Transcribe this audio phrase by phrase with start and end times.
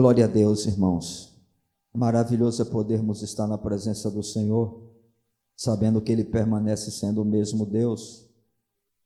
[0.00, 1.38] Glória a Deus, irmãos.
[1.92, 4.80] Maravilhoso é podermos estar na presença do Senhor,
[5.54, 8.26] sabendo que Ele permanece sendo o mesmo Deus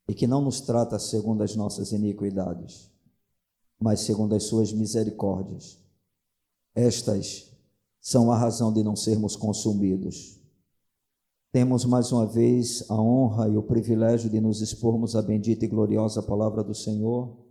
[0.07, 2.93] e que não nos trata segundo as nossas iniquidades,
[3.77, 5.81] mas segundo as Suas misericórdias.
[6.77, 7.51] Estas
[8.01, 10.41] são a razão de não sermos consumidos.
[11.51, 15.69] Temos mais uma vez a honra e o privilégio de nos expormos à bendita e
[15.69, 17.44] gloriosa palavra do Senhor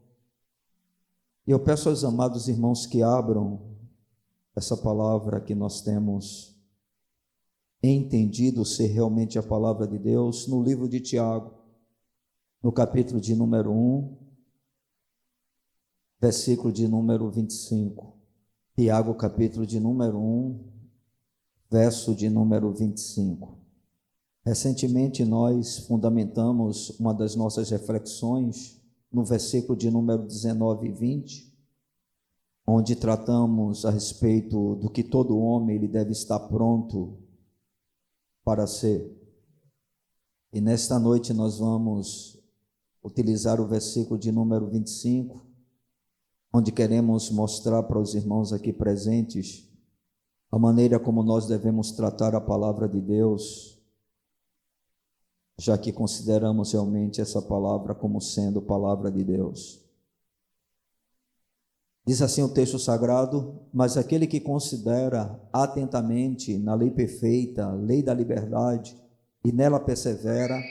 [1.46, 3.62] e eu peço aos amados irmãos que abram
[4.56, 6.56] essa palavra que nós temos
[7.82, 11.54] entendido ser realmente a palavra de Deus no livro de Tiago,
[12.62, 14.18] no capítulo de número 1,
[16.22, 18.14] versículo de número 25.
[18.76, 20.60] Tiago, capítulo de número 1,
[21.70, 23.58] verso de número 25.
[24.46, 28.82] Recentemente nós fundamentamos uma das nossas reflexões
[29.14, 31.54] no versículo de número 19 e 20,
[32.66, 37.20] onde tratamos a respeito do que todo homem ele deve estar pronto
[38.44, 39.16] para ser.
[40.52, 42.40] E nesta noite nós vamos
[43.04, 45.46] utilizar o versículo de número 25,
[46.52, 49.70] onde queremos mostrar para os irmãos aqui presentes
[50.52, 53.73] a maneira como nós devemos tratar a palavra de Deus
[55.58, 59.82] já que consideramos realmente essa palavra como sendo palavra de Deus.
[62.06, 68.14] Diz assim o texto sagrado: Mas aquele que considera atentamente na lei perfeita, lei da
[68.14, 68.98] liberdade,
[69.44, 70.62] e nela persevera,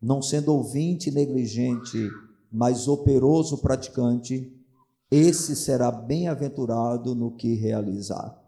[0.00, 1.98] não sendo ouvinte negligente,
[2.52, 4.56] mas operoso praticante,
[5.10, 8.40] esse será bem-aventurado no que realizar.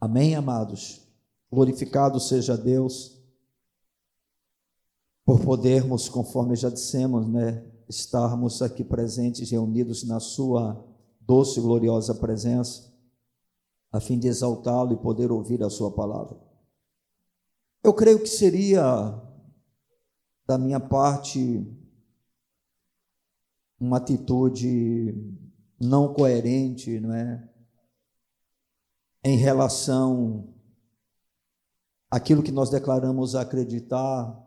[0.00, 1.06] Amém, amados?
[1.50, 3.23] Glorificado seja Deus
[5.24, 10.84] por podermos, conforme já dissemos, né, estarmos aqui presentes, reunidos na Sua
[11.20, 12.92] doce e gloriosa presença,
[13.90, 16.38] a fim de exaltá-lo e poder ouvir a Sua palavra.
[17.82, 18.82] Eu creio que seria,
[20.46, 21.66] da minha parte,
[23.80, 25.14] uma atitude
[25.80, 27.48] não coerente, não é?
[29.22, 30.54] Em relação
[32.10, 34.43] àquilo que nós declaramos acreditar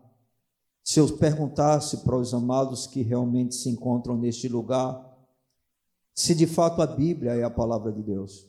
[0.88, 5.06] se eu perguntasse para os amados que realmente se encontram neste lugar,
[6.14, 8.48] se de fato a Bíblia é a palavra de Deus.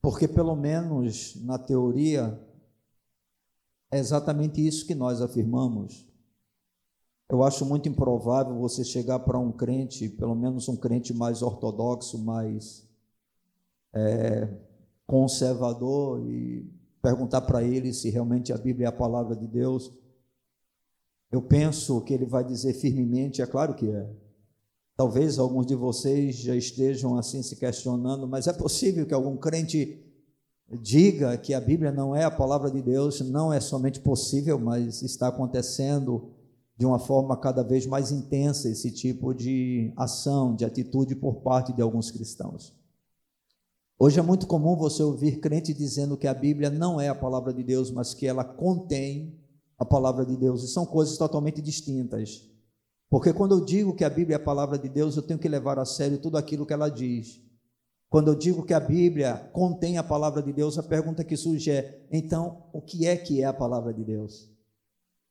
[0.00, 2.40] Porque, pelo menos na teoria,
[3.90, 6.06] é exatamente isso que nós afirmamos.
[7.28, 12.16] Eu acho muito improvável você chegar para um crente, pelo menos um crente mais ortodoxo,
[12.16, 12.88] mais
[13.92, 14.56] é,
[15.04, 16.64] conservador, e
[17.02, 19.92] perguntar para ele se realmente a Bíblia é a palavra de Deus.
[21.34, 24.08] Eu penso que ele vai dizer firmemente, é claro que é.
[24.96, 30.00] Talvez alguns de vocês já estejam assim se questionando, mas é possível que algum crente
[30.80, 35.02] diga que a Bíblia não é a palavra de Deus, não é somente possível, mas
[35.02, 36.30] está acontecendo
[36.78, 41.72] de uma forma cada vez mais intensa esse tipo de ação, de atitude por parte
[41.72, 42.72] de alguns cristãos.
[43.98, 47.52] Hoje é muito comum você ouvir crente dizendo que a Bíblia não é a palavra
[47.52, 49.42] de Deus, mas que ela contém
[49.78, 52.48] a palavra de Deus, e são coisas totalmente distintas.
[53.10, 55.48] Porque quando eu digo que a Bíblia é a palavra de Deus, eu tenho que
[55.48, 57.40] levar a sério tudo aquilo que ela diz.
[58.08, 61.70] Quando eu digo que a Bíblia contém a palavra de Deus, a pergunta que surge
[61.70, 64.50] é: então, o que é que é a palavra de Deus?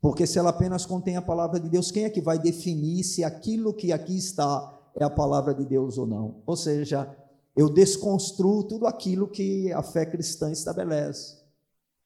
[0.01, 3.23] Porque se ela apenas contém a palavra de Deus, quem é que vai definir se
[3.23, 6.41] aquilo que aqui está é a palavra de Deus ou não?
[6.45, 7.09] Ou seja,
[7.55, 11.37] eu desconstruo tudo aquilo que a fé cristã estabelece,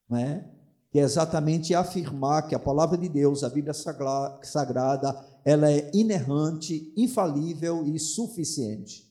[0.07, 0.56] não é?
[0.89, 6.93] Que é exatamente afirmar que a palavra de Deus, a Bíblia Sagrada, ela é inerrante,
[6.95, 9.05] infalível e suficiente.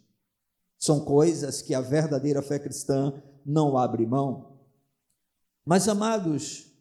[0.79, 3.13] São coisas que a verdadeira fé cristã
[3.45, 4.59] não abre mão.
[5.65, 6.73] Mas, amados,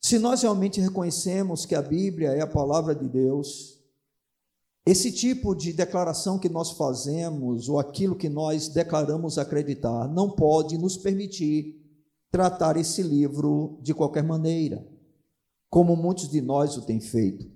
[0.00, 3.78] se nós realmente reconhecemos que a Bíblia é a palavra de Deus,
[4.86, 10.78] esse tipo de declaração que nós fazemos, ou aquilo que nós declaramos acreditar, não pode
[10.78, 11.79] nos permitir
[12.30, 14.86] tratar esse livro de qualquer maneira,
[15.68, 17.50] como muitos de nós o têm feito.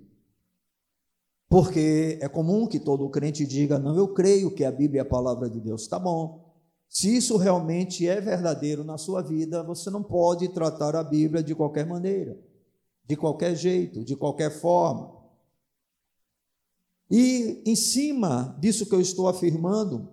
[1.47, 5.07] Porque é comum que todo crente diga: Não, eu creio que a Bíblia é a
[5.07, 5.87] palavra de Deus.
[5.87, 6.43] Tá bom.
[6.89, 11.53] Se isso realmente é verdadeiro na sua vida, você não pode tratar a Bíblia de
[11.53, 12.39] qualquer maneira,
[13.05, 15.13] de qualquer jeito, de qualquer forma.
[17.09, 20.09] E em cima disso que eu estou afirmando,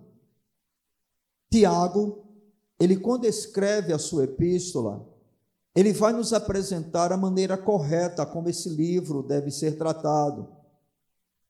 [1.49, 2.22] Tiago
[2.83, 5.07] ele quando escreve a sua epístola,
[5.73, 10.49] ele vai nos apresentar a maneira correta como esse livro deve ser tratado.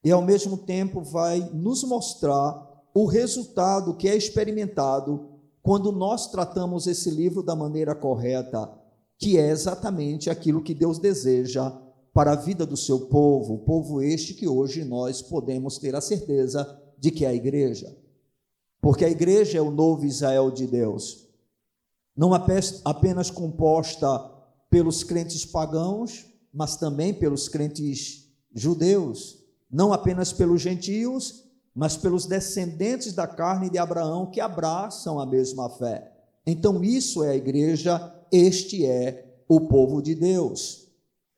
[0.03, 5.29] E ao mesmo tempo vai nos mostrar o resultado que é experimentado
[5.63, 8.69] quando nós tratamos esse livro da maneira correta,
[9.17, 11.71] que é exatamente aquilo que Deus deseja
[12.13, 16.79] para a vida do seu povo, povo este que hoje nós podemos ter a certeza
[16.99, 17.97] de que é a igreja.
[18.83, 21.22] Porque a igreja é o novo Israel de Deus,
[22.15, 24.31] não apenas composta
[24.69, 29.39] pelos crentes pagãos, mas também pelos crentes judeus,
[29.69, 31.43] não apenas pelos gentios,
[31.75, 36.11] mas pelos descendentes da carne de Abraão que abraçam a mesma fé.
[36.45, 40.87] Então, isso é a igreja, este é o povo de Deus.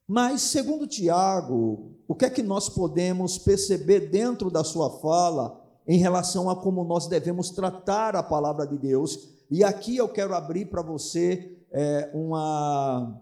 [0.08, 5.98] Mas, segundo Tiago, o que é que nós podemos perceber dentro da sua fala em
[5.98, 9.35] relação a como nós devemos tratar a palavra de Deus?
[9.50, 13.22] E aqui eu quero abrir para você é, uma,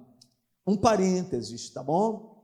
[0.66, 2.44] um parênteses, tá bom?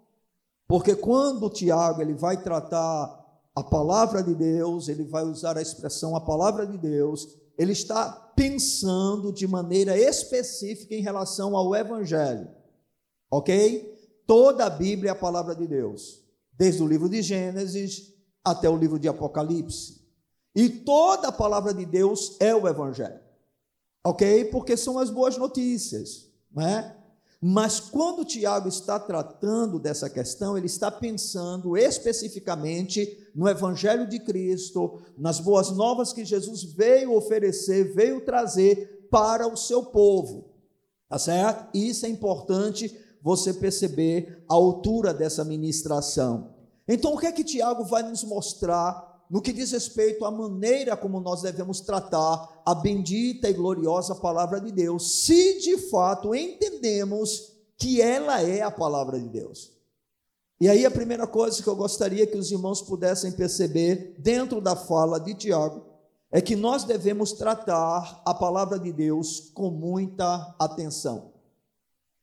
[0.68, 3.20] Porque quando Tiago ele vai tratar
[3.56, 7.28] a palavra de Deus, ele vai usar a expressão a palavra de Deus,
[7.58, 12.48] ele está pensando de maneira específica em relação ao evangelho.
[13.30, 13.98] OK?
[14.26, 16.24] Toda a Bíblia é a palavra de Deus,
[16.54, 20.00] desde o livro de Gênesis até o livro de Apocalipse.
[20.56, 23.29] E toda a palavra de Deus é o evangelho.
[24.04, 24.46] OK?
[24.46, 26.96] Porque são as boas notícias, não é?
[27.42, 35.00] Mas quando Tiago está tratando dessa questão, ele está pensando especificamente no Evangelho de Cristo,
[35.18, 40.50] nas boas novas que Jesus veio oferecer, veio trazer para o seu povo.
[41.08, 41.70] Tá certo?
[41.74, 46.54] Isso é importante você perceber a altura dessa ministração.
[46.88, 50.98] Então, o que é que Tiago vai nos mostrar no que diz respeito à maneira
[50.98, 57.54] como nós devemos tratar a bendita e gloriosa palavra de Deus, se de fato entendemos
[57.78, 59.72] que ela é a palavra de Deus.
[60.60, 64.76] E aí a primeira coisa que eu gostaria que os irmãos pudessem perceber dentro da
[64.76, 65.86] fala de Tiago
[66.32, 71.34] é que nós devemos tratar a palavra de Deus com muita atenção.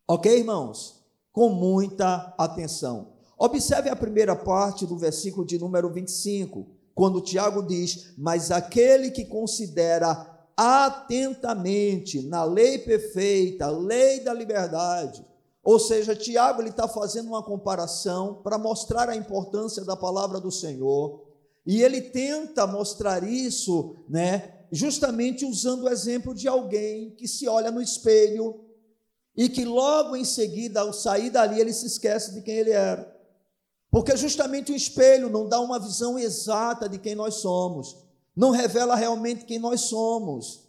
[0.06, 1.02] Ok, irmãos?
[1.32, 3.14] Com muita atenção.
[3.38, 9.26] Observe a primeira parte do versículo de número 25 quando Tiago diz: Mas aquele que
[9.26, 15.22] considera atentamente na lei perfeita, lei da liberdade.
[15.62, 20.50] Ou seja, Tiago ele está fazendo uma comparação para mostrar a importância da palavra do
[20.50, 21.22] Senhor.
[21.66, 27.70] E ele tenta mostrar isso, né, justamente usando o exemplo de alguém que se olha
[27.70, 28.64] no espelho
[29.36, 33.15] e que logo em seguida, ao sair dali, ele se esquece de quem ele era.
[33.96, 37.96] Porque justamente o espelho não dá uma visão exata de quem nós somos,
[38.36, 40.68] não revela realmente quem nós somos.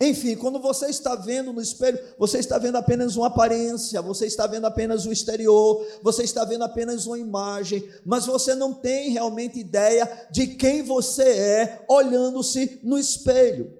[0.00, 4.46] Enfim, quando você está vendo no espelho, você está vendo apenas uma aparência, você está
[4.46, 9.58] vendo apenas o exterior, você está vendo apenas uma imagem, mas você não tem realmente
[9.58, 13.76] ideia de quem você é olhando-se no espelho.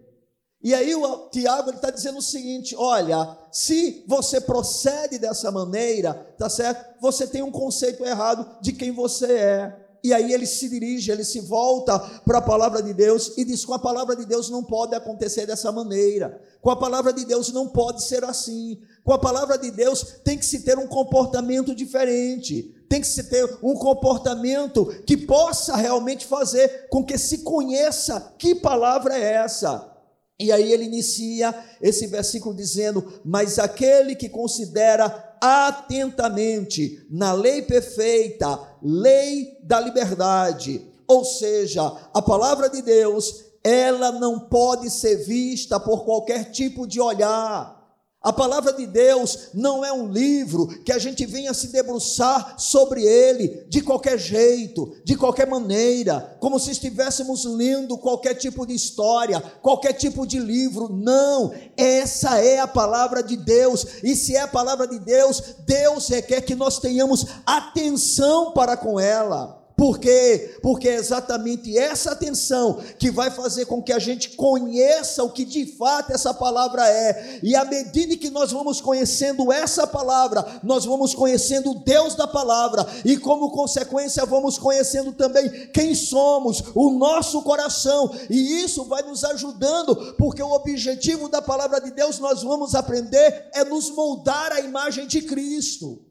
[0.63, 6.49] E aí o Tiago está dizendo o seguinte: olha, se você procede dessa maneira, tá
[6.49, 7.01] certo?
[7.01, 9.89] Você tem um conceito errado de quem você é.
[10.03, 13.65] E aí ele se dirige, ele se volta para a palavra de Deus e diz:
[13.65, 16.41] com a palavra de Deus não pode acontecer dessa maneira.
[16.61, 18.81] Com a palavra de Deus não pode ser assim.
[19.05, 22.75] Com a palavra de Deus tem que se ter um comportamento diferente.
[22.89, 28.55] Tem que se ter um comportamento que possa realmente fazer com que se conheça que
[28.57, 29.98] palavra é essa.
[30.40, 38.59] E aí ele inicia esse versículo dizendo: Mas aquele que considera atentamente na lei perfeita,
[38.83, 46.04] lei da liberdade, ou seja, a palavra de Deus, ela não pode ser vista por
[46.04, 47.77] qualquer tipo de olhar.
[48.21, 53.05] A palavra de Deus não é um livro que a gente venha se debruçar sobre
[53.05, 59.41] ele de qualquer jeito, de qualquer maneira, como se estivéssemos lendo qualquer tipo de história,
[59.63, 60.89] qualquer tipo de livro.
[60.93, 66.09] Não, essa é a palavra de Deus, e se é a palavra de Deus, Deus
[66.09, 69.58] requer que nós tenhamos atenção para com ela.
[69.78, 70.58] Por quê?
[70.61, 75.44] Porque é exatamente essa atenção que vai fazer com que a gente conheça o que
[75.44, 77.38] de fato essa palavra é.
[77.44, 82.26] E à medida que nós vamos conhecendo essa palavra, nós vamos conhecendo o Deus da
[82.26, 89.02] palavra, e como consequência, vamos conhecendo também quem somos, o nosso coração, e isso vai
[89.02, 94.50] nos ajudando, porque o objetivo da palavra de Deus nós vamos aprender é nos moldar
[94.50, 96.08] à imagem de Cristo.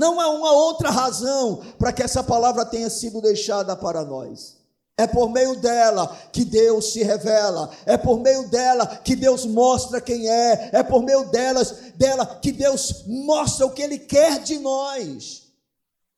[0.00, 4.56] Não há uma outra razão para que essa palavra tenha sido deixada para nós.
[4.96, 10.00] É por meio dela que Deus se revela, é por meio dela que Deus mostra
[10.00, 14.58] quem é, é por meio delas, dela que Deus mostra o que Ele quer de
[14.58, 15.42] nós.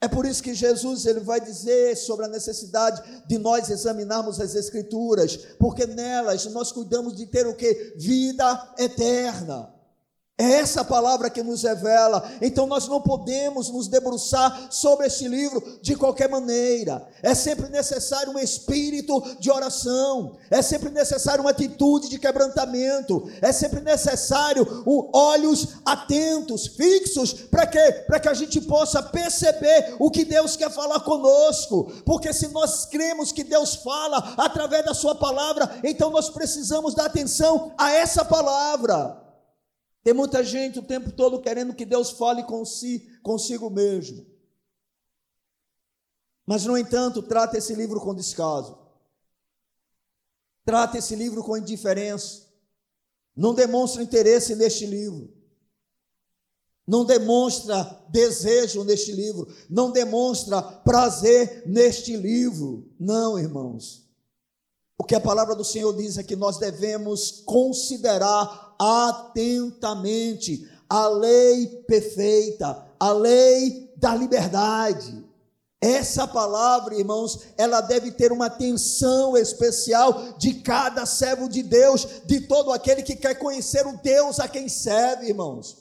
[0.01, 4.55] É por isso que Jesus ele vai dizer sobre a necessidade de nós examinarmos as
[4.55, 7.95] escrituras, porque nelas nós cuidamos de ter o que?
[7.97, 9.82] Vida eterna.
[10.39, 12.29] É essa palavra que nos revela.
[12.41, 17.07] Então nós não podemos nos debruçar sobre este livro de qualquer maneira.
[17.23, 20.37] É sempre necessário um espírito de oração.
[20.51, 23.31] É sempre necessário uma atitude de quebrantamento.
[23.43, 28.05] É sempre necessário um, olhos atentos, fixos, para quê?
[28.07, 31.93] Para que a gente possa perceber o que Deus quer falar conosco.
[32.07, 37.05] Porque se nós cremos que Deus fala através da sua palavra, então nós precisamos dar
[37.05, 39.22] atenção a essa palavra.
[40.03, 42.45] Tem muita gente o tempo todo querendo que Deus fale
[43.23, 44.27] consigo mesmo.
[46.45, 48.77] Mas, no entanto, trata esse livro com descaso.
[50.65, 52.49] Trata esse livro com indiferença.
[53.35, 55.33] Não demonstra interesse neste livro.
[56.87, 59.47] Não demonstra desejo neste livro.
[59.71, 62.93] Não demonstra prazer neste livro.
[62.99, 64.02] Não, irmãos.
[65.03, 71.67] O que a palavra do Senhor diz é que nós devemos considerar atentamente a lei
[71.89, 75.25] perfeita, a lei da liberdade.
[75.81, 82.43] Essa palavra, irmãos, ela deve ter uma atenção especial de cada servo de Deus, de
[82.43, 85.79] todo aquele que quer conhecer o Deus a quem serve, irmãos.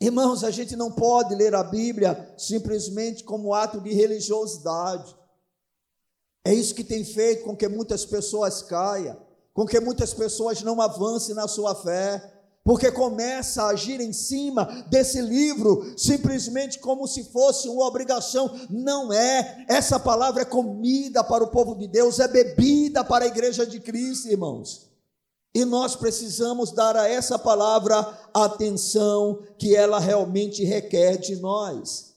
[0.00, 5.17] Irmãos, a gente não pode ler a Bíblia simplesmente como ato de religiosidade.
[6.48, 9.28] É isso que tem feito com que muitas pessoas caiam
[9.58, 12.22] com que muitas pessoas não avancem na sua fé,
[12.62, 18.48] porque começa a agir em cima desse livro simplesmente como se fosse uma obrigação.
[18.70, 19.66] Não é.
[19.68, 23.80] Essa palavra é comida para o povo de Deus, é bebida para a igreja de
[23.80, 24.88] Cristo, irmãos.
[25.52, 27.96] E nós precisamos dar a essa palavra
[28.32, 32.14] a atenção que ela realmente requer de nós.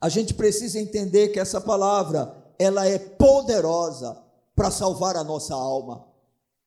[0.00, 4.22] A gente precisa entender que essa palavra, ela é poderosa
[4.54, 6.06] para salvar a nossa alma.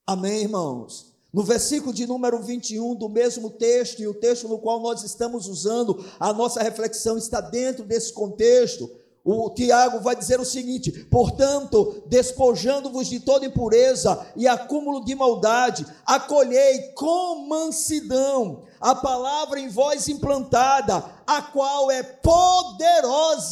[0.05, 1.13] Amém, irmãos?
[1.33, 5.47] No versículo de número 21 do mesmo texto, e o texto no qual nós estamos
[5.47, 8.89] usando, a nossa reflexão está dentro desse contexto.
[9.21, 15.85] O Tiago vai dizer o seguinte: portanto, despojando-vos de toda impureza e acúmulo de maldade,
[16.05, 23.51] acolhei com mansidão a palavra em vós implantada, a qual é poderosa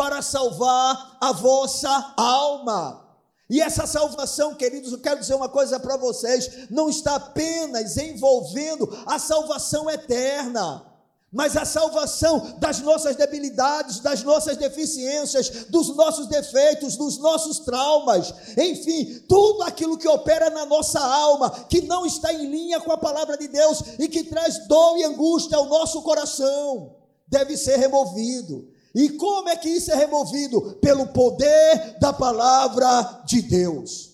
[0.00, 3.06] para salvar a vossa alma.
[3.50, 8.88] E essa salvação, queridos, eu quero dizer uma coisa para vocês: não está apenas envolvendo
[9.04, 10.82] a salvação eterna,
[11.30, 18.32] mas a salvação das nossas debilidades, das nossas deficiências, dos nossos defeitos, dos nossos traumas,
[18.56, 22.96] enfim, tudo aquilo que opera na nossa alma, que não está em linha com a
[22.96, 26.96] palavra de Deus e que traz dor e angústia ao nosso coração,
[27.28, 28.79] deve ser removido.
[28.94, 30.78] E como é que isso é removido?
[30.80, 34.10] Pelo poder da palavra de Deus.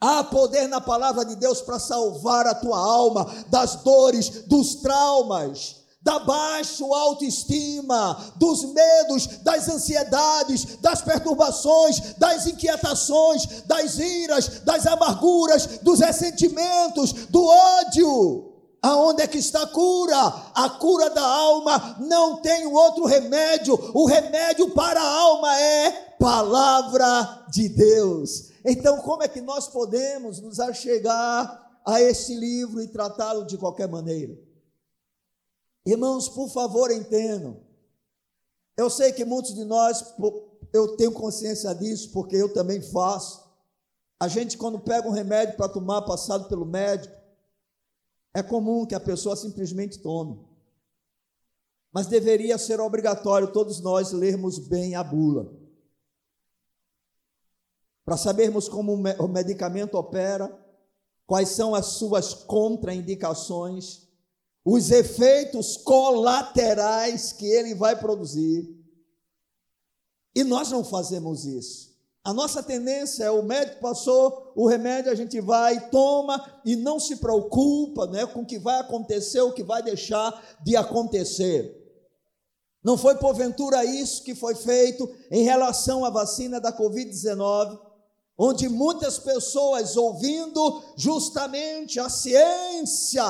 [0.00, 5.76] Há poder na palavra de Deus para salvar a tua alma das dores, dos traumas,
[6.02, 15.78] da baixa autoestima, dos medos, das ansiedades, das perturbações, das inquietações, das iras, das amarguras,
[15.82, 18.51] dos ressentimentos, do ódio.
[18.82, 20.18] Aonde é que está a cura?
[20.54, 23.74] A cura da alma não tem outro remédio.
[23.94, 28.50] O remédio para a alma é palavra de Deus.
[28.64, 33.86] Então, como é que nós podemos nos achegar a esse livro e tratá-lo de qualquer
[33.88, 34.36] maneira?
[35.86, 37.60] Irmãos, por favor, entendam.
[38.76, 40.12] Eu sei que muitos de nós,
[40.72, 43.48] eu tenho consciência disso, porque eu também faço.
[44.18, 47.21] A gente, quando pega um remédio para tomar, passado pelo médico,
[48.34, 50.40] é comum que a pessoa simplesmente tome.
[51.92, 55.52] Mas deveria ser obrigatório todos nós lermos bem a bula.
[58.04, 60.58] Para sabermos como o medicamento opera,
[61.26, 64.08] quais são as suas contraindicações,
[64.64, 68.78] os efeitos colaterais que ele vai produzir.
[70.34, 71.91] E nós não fazemos isso.
[72.24, 77.00] A nossa tendência é o médico passou o remédio, a gente vai, toma e não
[77.00, 81.82] se preocupa né, com o que vai acontecer, o que vai deixar de acontecer.
[82.84, 87.78] Não foi porventura isso que foi feito em relação à vacina da Covid-19,
[88.38, 93.24] onde muitas pessoas, ouvindo justamente a ciência,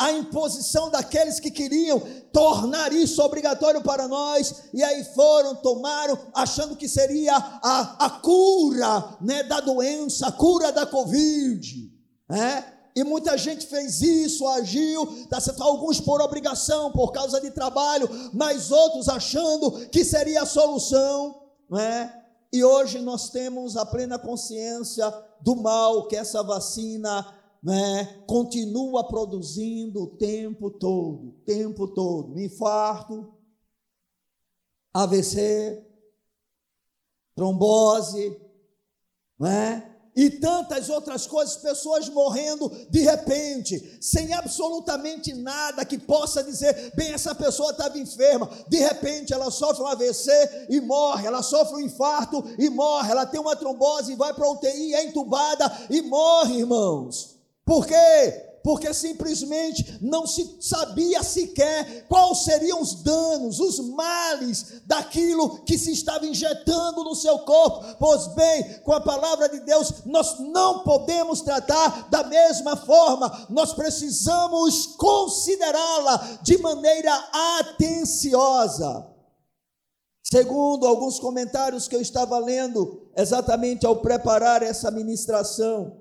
[0.00, 2.00] a imposição daqueles que queriam
[2.32, 9.18] tornar isso obrigatório para nós, e aí foram, tomaram, achando que seria a, a cura
[9.20, 11.92] né, da doença, a cura da Covid.
[12.26, 12.64] Né?
[12.96, 15.62] E muita gente fez isso, agiu, tá certo?
[15.62, 21.78] alguns por obrigação, por causa de trabalho, mas outros achando que seria a solução, não
[21.78, 22.16] é?
[22.50, 27.24] E hoje nós temos a plena consciência do mal que essa vacina
[27.62, 32.38] né, continua produzindo o tempo todo, tempo todo.
[32.40, 33.34] Infarto,
[34.94, 35.86] AVC,
[37.34, 38.40] trombose,
[39.38, 39.90] né?
[40.14, 47.12] e tantas outras coisas, pessoas morrendo de repente, sem absolutamente nada que possa dizer, bem,
[47.12, 51.86] essa pessoa estava enferma, de repente ela sofre um AVC e morre, ela sofre um
[51.86, 56.02] infarto e morre, ela tem uma trombose e vai para a UTI, é entubada e
[56.02, 57.39] morre, irmãos.
[57.64, 58.50] Por quê?
[58.62, 65.92] porque simplesmente não se sabia sequer quais seriam os danos, os males daquilo que se
[65.92, 67.84] estava injetando no seu corpo.
[67.98, 73.72] Pois bem, com a palavra de Deus, nós não podemos tratar da mesma forma, nós
[73.72, 77.12] precisamos considerá-la de maneira
[77.58, 79.06] atenciosa.
[80.22, 85.99] Segundo alguns comentários que eu estava lendo, exatamente ao preparar essa ministração,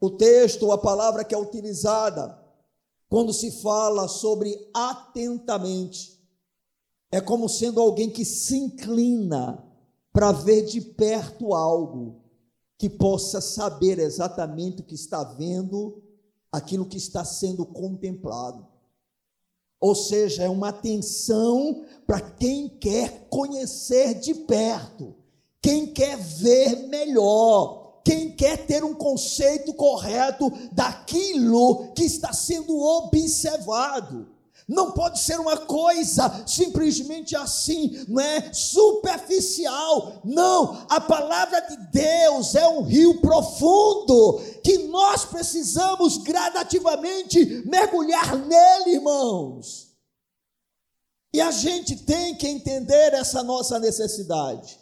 [0.00, 2.38] o texto, a palavra que é utilizada
[3.08, 6.18] quando se fala sobre atentamente,
[7.10, 9.64] é como sendo alguém que se inclina
[10.12, 12.22] para ver de perto algo,
[12.76, 16.02] que possa saber exatamente o que está vendo,
[16.52, 18.66] aquilo que está sendo contemplado.
[19.80, 25.14] Ou seja, é uma atenção para quem quer conhecer de perto,
[25.62, 27.77] quem quer ver melhor,
[28.08, 34.26] quem quer ter um conceito correto daquilo que está sendo observado.
[34.66, 40.22] Não pode ser uma coisa simplesmente assim, não é superficial.
[40.24, 48.94] Não, a palavra de Deus é um rio profundo que nós precisamos gradativamente mergulhar nele,
[48.94, 49.88] irmãos.
[51.34, 54.77] E a gente tem que entender essa nossa necessidade.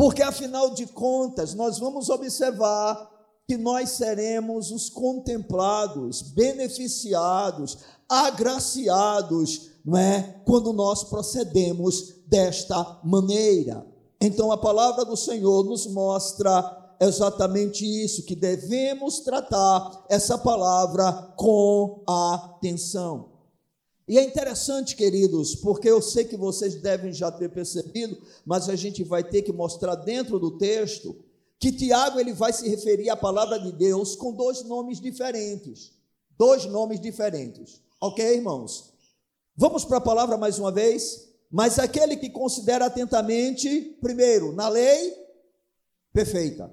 [0.00, 3.10] Porque afinal de contas, nós vamos observar
[3.46, 7.76] que nós seremos os contemplados, beneficiados,
[8.08, 10.40] agraciados, não é?
[10.46, 13.86] Quando nós procedemos desta maneira.
[14.18, 22.02] Então a palavra do Senhor nos mostra exatamente isso, que devemos tratar essa palavra com
[22.08, 23.29] atenção.
[24.10, 28.74] E é interessante, queridos, porque eu sei que vocês devem já ter percebido, mas a
[28.74, 31.14] gente vai ter que mostrar dentro do texto
[31.60, 35.92] que Tiago ele vai se referir à palavra de Deus com dois nomes diferentes.
[36.36, 37.80] Dois nomes diferentes.
[38.00, 38.92] OK, irmãos?
[39.56, 41.28] Vamos para a palavra mais uma vez?
[41.48, 45.14] Mas aquele que considera atentamente, primeiro, na lei
[46.12, 46.68] perfeita.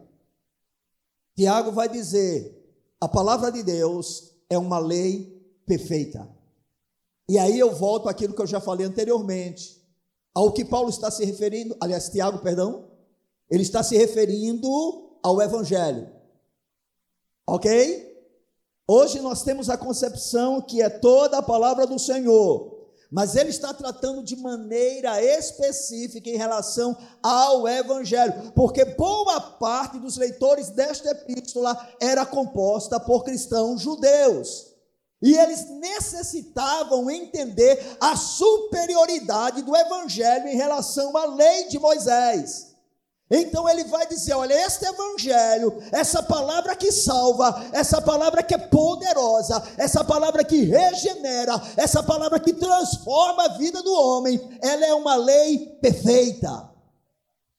[1.36, 2.68] Tiago vai dizer:
[3.00, 6.36] a palavra de Deus é uma lei perfeita.
[7.30, 9.82] E aí eu volto àquilo que eu já falei anteriormente,
[10.34, 12.88] ao que Paulo está se referindo, aliás, Tiago, perdão,
[13.50, 16.10] ele está se referindo ao Evangelho.
[17.46, 18.08] Ok?
[18.88, 23.74] Hoje nós temos a concepção que é toda a palavra do Senhor, mas ele está
[23.74, 31.78] tratando de maneira específica em relação ao Evangelho, porque boa parte dos leitores desta epístola
[32.00, 34.77] era composta por cristãos judeus.
[35.22, 42.68] E eles necessitavam entender a superioridade do evangelho em relação à lei de Moisés.
[43.30, 48.58] Então ele vai dizer: olha, este evangelho, essa palavra que salva, essa palavra que é
[48.58, 54.94] poderosa, essa palavra que regenera, essa palavra que transforma a vida do homem, ela é
[54.94, 56.70] uma lei perfeita.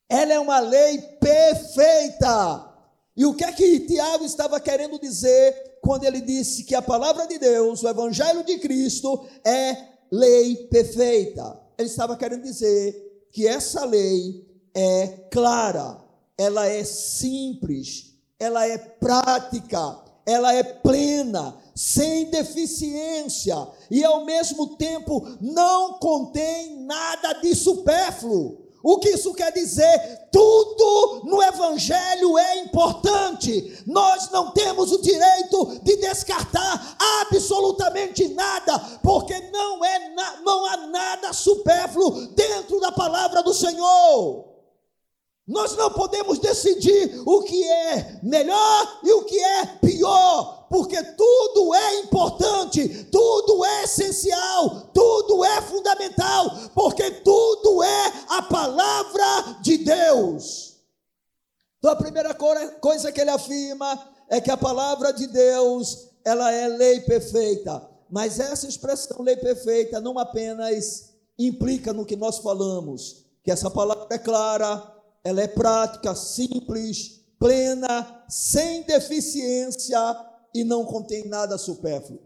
[0.08, 2.66] Ela é uma lei perfeita.
[3.14, 7.26] E o que é que Tiago estava querendo dizer quando ele disse que a palavra
[7.26, 9.76] de Deus, o Evangelho de Cristo, é
[10.10, 11.60] lei perfeita.
[11.76, 15.98] Ele estava querendo dizer que essa lei é clara,
[16.36, 23.56] ela é simples, ela é prática, ela é plena, sem deficiência
[23.90, 28.67] e ao mesmo tempo não contém nada de supérfluo.
[28.88, 30.30] O que isso quer dizer?
[30.32, 33.82] Tudo no Evangelho é importante.
[33.86, 41.34] Nós não temos o direito de descartar absolutamente nada, porque não, é não há nada
[41.34, 44.47] supérfluo dentro da palavra do Senhor.
[45.48, 51.74] Nós não podemos decidir o que é melhor e o que é pior, porque tudo
[51.74, 60.76] é importante, tudo é essencial, tudo é fundamental, porque tudo é a palavra de Deus.
[61.78, 66.68] Então a primeira coisa que ele afirma é que a palavra de Deus, ela é
[66.68, 67.88] lei perfeita.
[68.10, 74.08] Mas essa expressão lei perfeita não apenas implica no que nós falamos, que essa palavra
[74.10, 74.97] é clara,
[75.28, 79.98] ela é prática, simples, plena, sem deficiência
[80.54, 82.20] e não contém nada supérfluo.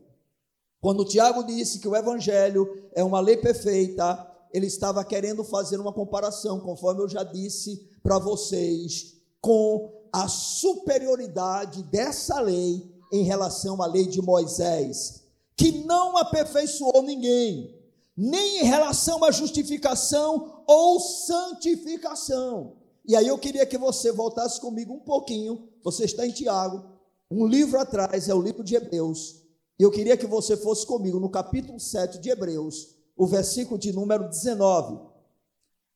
[0.80, 5.92] Quando Tiago disse que o evangelho é uma lei perfeita, ele estava querendo fazer uma
[5.92, 13.86] comparação, conforme eu já disse para vocês, com a superioridade dessa lei em relação à
[13.86, 15.24] lei de Moisés,
[15.56, 17.78] que não aperfeiçoou ninguém,
[18.16, 22.81] nem em relação à justificação ou santificação.
[23.04, 25.68] E aí eu queria que você voltasse comigo um pouquinho.
[25.82, 26.92] Você está em Tiago,
[27.30, 29.42] um livro atrás é o livro de Hebreus.
[29.78, 33.90] E eu queria que você fosse comigo no capítulo 7 de Hebreus, o versículo de
[33.90, 35.00] número 19.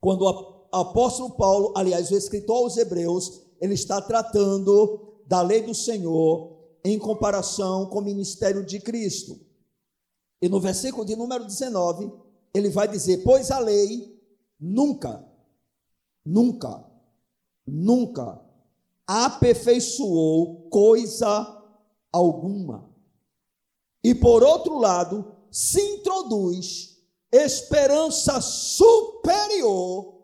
[0.01, 5.75] Quando o apóstolo Paulo, aliás, o escritor aos Hebreus, ele está tratando da lei do
[5.75, 9.39] Senhor em comparação com o ministério de Cristo.
[10.41, 12.11] E no versículo de número 19,
[12.55, 14.19] ele vai dizer: Pois a lei
[14.59, 15.23] nunca,
[16.25, 16.83] nunca,
[17.67, 18.41] nunca
[19.07, 21.63] aperfeiçoou coisa
[22.13, 22.89] alguma.
[24.03, 26.97] E por outro lado, se introduz
[27.33, 30.17] esperança superior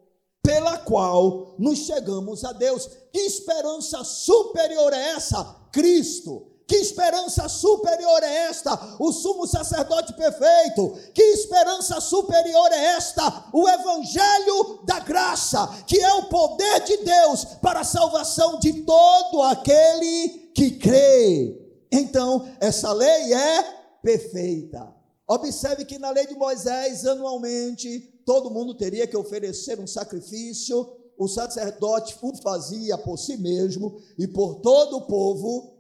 [0.43, 2.87] pela qual nos chegamos a Deus.
[3.13, 5.43] Que esperança superior é essa?
[5.73, 6.52] Cristo.
[6.73, 8.97] Que esperança superior é esta?
[8.99, 10.97] O sumo sacerdote perfeito.
[11.13, 13.45] Que esperança superior é esta?
[13.53, 19.43] O evangelho da graça, que é o poder de Deus para a salvação de todo
[19.43, 21.61] aquele que crê.
[21.93, 23.63] Então, essa lei é
[24.03, 24.97] perfeita.
[25.29, 30.91] Observe que na lei de Moisés, anualmente, todo mundo teria que oferecer um sacrifício.
[31.19, 35.72] O sacerdote o fazia por si mesmo e por todo o povo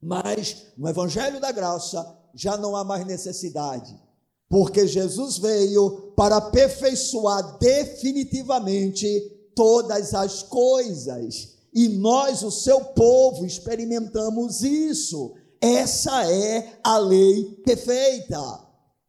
[0.00, 3.94] mas no Evangelho da Graça já não há mais necessidade,
[4.48, 9.06] porque Jesus veio para aperfeiçoar definitivamente
[9.54, 15.34] todas as coisas, e nós, o seu povo, experimentamos isso.
[15.60, 18.40] Essa é a lei perfeita.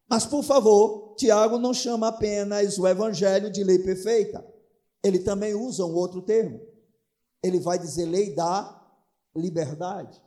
[0.09, 4.45] Mas, por favor, Tiago não chama apenas o Evangelho de lei perfeita,
[5.03, 6.59] ele também usa um outro termo.
[7.41, 8.75] Ele vai dizer lei da
[9.35, 10.21] liberdade.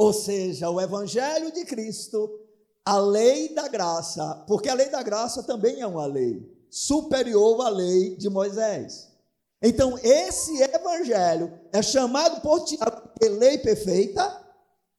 [0.00, 2.40] Ou seja, o Evangelho de Cristo,
[2.86, 7.68] a lei da graça, porque a lei da graça também é uma lei superior à
[7.68, 9.10] lei de Moisés.
[9.60, 14.42] Então, esse Evangelho é chamado por Tiago de lei perfeita,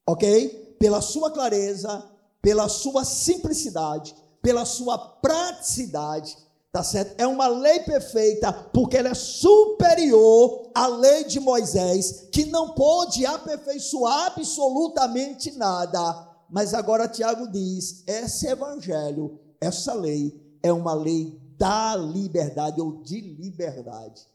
[0.05, 0.75] ok?
[0.79, 2.07] Pela sua clareza,
[2.39, 6.37] pela sua simplicidade, pela sua praticidade
[6.71, 7.19] Tá certo?
[7.19, 13.25] É uma lei perfeita, porque ela é superior à lei de Moisés, que não pôde
[13.25, 16.29] aperfeiçoar absolutamente nada.
[16.49, 23.19] Mas agora Tiago diz: esse evangelho, essa lei, é uma lei da liberdade ou de
[23.19, 24.25] liberdade.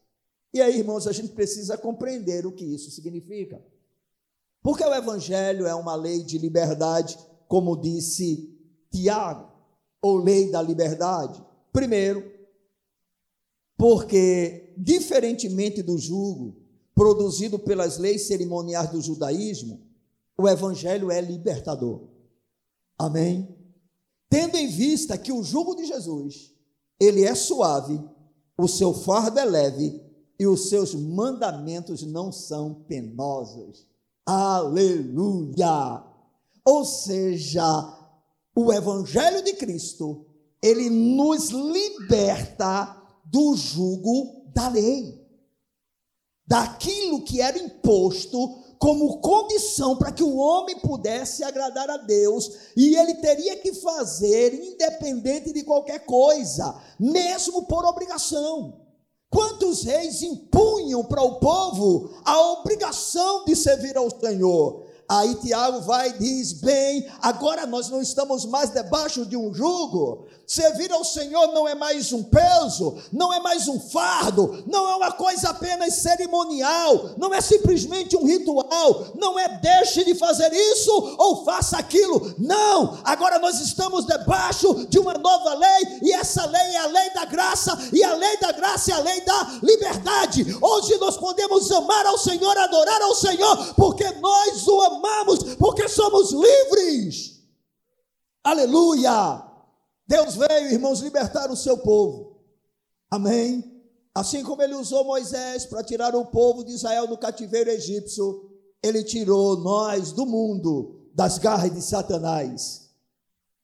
[0.53, 3.62] E aí, irmãos, a gente precisa compreender o que isso significa.
[4.62, 7.18] Porque o evangelho é uma lei de liberdade,
[7.49, 8.53] como disse
[8.90, 9.51] Tiago,
[10.03, 11.46] ou lei da liberdade.
[11.77, 12.33] Primeiro,
[13.77, 16.57] porque, diferentemente do jugo
[16.95, 19.87] produzido pelas leis cerimoniais do judaísmo,
[20.39, 22.09] o evangelho é libertador.
[22.99, 23.55] Amém?
[24.31, 26.51] Tendo em vista que o jugo de Jesus,
[26.99, 28.03] ele é suave,
[28.57, 30.01] o seu fardo é leve
[30.41, 33.87] e os seus mandamentos não são penosos.
[34.25, 36.03] Aleluia!
[36.65, 37.62] Ou seja,
[38.57, 40.26] o evangelho de Cristo
[40.67, 45.25] ele nos liberta do jugo da lei,
[46.47, 52.97] daquilo que era imposto como condição para que o homem pudesse agradar a Deus, e
[52.97, 58.81] ele teria que fazer independente de qualquer coisa, mesmo por obrigação.
[59.31, 64.86] Quantos reis impunham para o povo a obrigação de servir ao Senhor?
[65.09, 70.27] Aí Tiago vai e diz: Bem, agora nós não estamos mais debaixo de um jugo.
[70.47, 74.95] Servir ao Senhor não é mais um peso, não é mais um fardo, não é
[74.95, 81.16] uma coisa apenas cerimonial, não é simplesmente um ritual, não é deixe de fazer isso
[81.19, 82.33] ou faça aquilo.
[82.38, 87.11] Não, agora nós estamos debaixo de uma nova lei, e essa lei é a lei
[87.11, 90.57] da graça, e a lei da graça é a lei da liberdade.
[90.61, 95.89] Hoje nós podemos amar ao Senhor, adorar ao Senhor, porque nós o amamos amamos, porque
[95.89, 97.43] somos livres.
[98.43, 99.45] Aleluia!
[100.07, 102.37] Deus veio, irmãos, libertar o seu povo.
[103.11, 103.77] Amém?
[104.15, 108.51] Assim como ele usou Moisés para tirar o povo de Israel do cativeiro egípcio,
[108.83, 112.89] ele tirou nós do mundo, das garras de Satanás,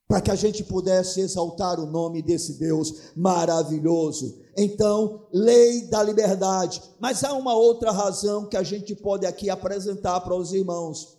[0.09, 4.43] para que a gente pudesse exaltar o nome desse Deus maravilhoso.
[4.57, 6.83] Então, lei da liberdade.
[7.01, 11.17] Mas há uma outra razão que a gente pode aqui apresentar para os irmãos.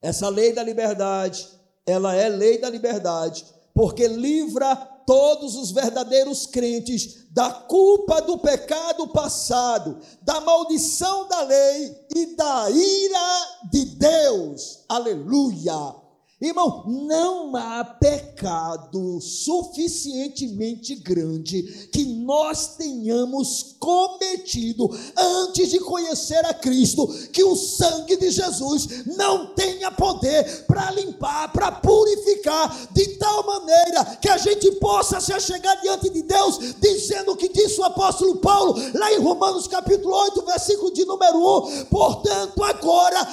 [0.00, 1.48] Essa lei da liberdade,
[1.86, 4.74] ela é lei da liberdade, porque livra
[5.06, 12.70] todos os verdadeiros crentes da culpa do pecado passado, da maldição da lei e da
[12.70, 14.84] ira de Deus.
[14.88, 16.05] Aleluia!
[16.38, 27.08] Irmão, não há pecado suficientemente grande que nós tenhamos cometido antes de conhecer a Cristo,
[27.32, 34.04] que o sangue de Jesus não tenha poder para limpar, para purificar, de tal maneira
[34.20, 38.36] que a gente possa se achegar diante de Deus, dizendo o que disse o apóstolo
[38.36, 43.26] Paulo, lá em Romanos capítulo 8, versículo de número 1: portanto, agora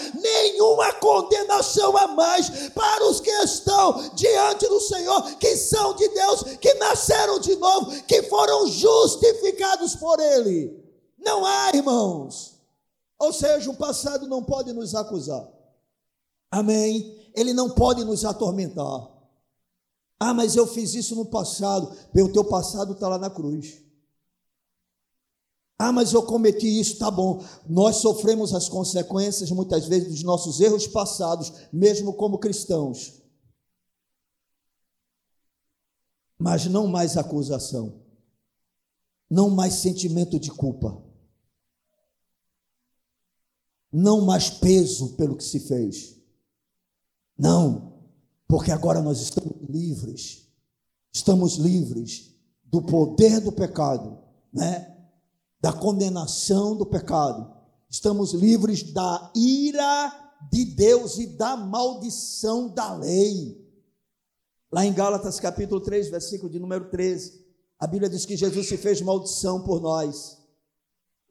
[0.44, 6.44] nenhuma condenação a mais para os que estão diante do Senhor, que são de Deus,
[6.60, 10.84] que nasceram de novo, que foram justificados por Ele.
[11.18, 12.54] Não há, irmãos.
[13.20, 15.48] Ou seja, o passado não pode nos acusar.
[16.52, 17.32] Amém?
[17.36, 19.10] Ele não pode nos atormentar.
[20.20, 21.96] Ah, mas eu fiz isso no passado.
[22.16, 23.83] O teu passado está lá na cruz.
[25.78, 27.44] Ah, mas eu cometi isso, tá bom.
[27.68, 33.22] Nós sofremos as consequências muitas vezes dos nossos erros passados, mesmo como cristãos.
[36.38, 38.02] Mas não mais acusação,
[39.30, 41.02] não mais sentimento de culpa,
[43.92, 46.18] não mais peso pelo que se fez.
[47.38, 47.94] Não,
[48.48, 50.48] porque agora nós estamos livres,
[51.12, 54.20] estamos livres do poder do pecado,
[54.52, 54.93] né?
[55.64, 57.50] Da condenação do pecado,
[57.90, 63.66] estamos livres da ira de Deus e da maldição da lei.
[64.70, 67.46] Lá em Gálatas capítulo 3, versículo de número 13,
[67.80, 70.38] a Bíblia diz que Jesus se fez maldição por nós.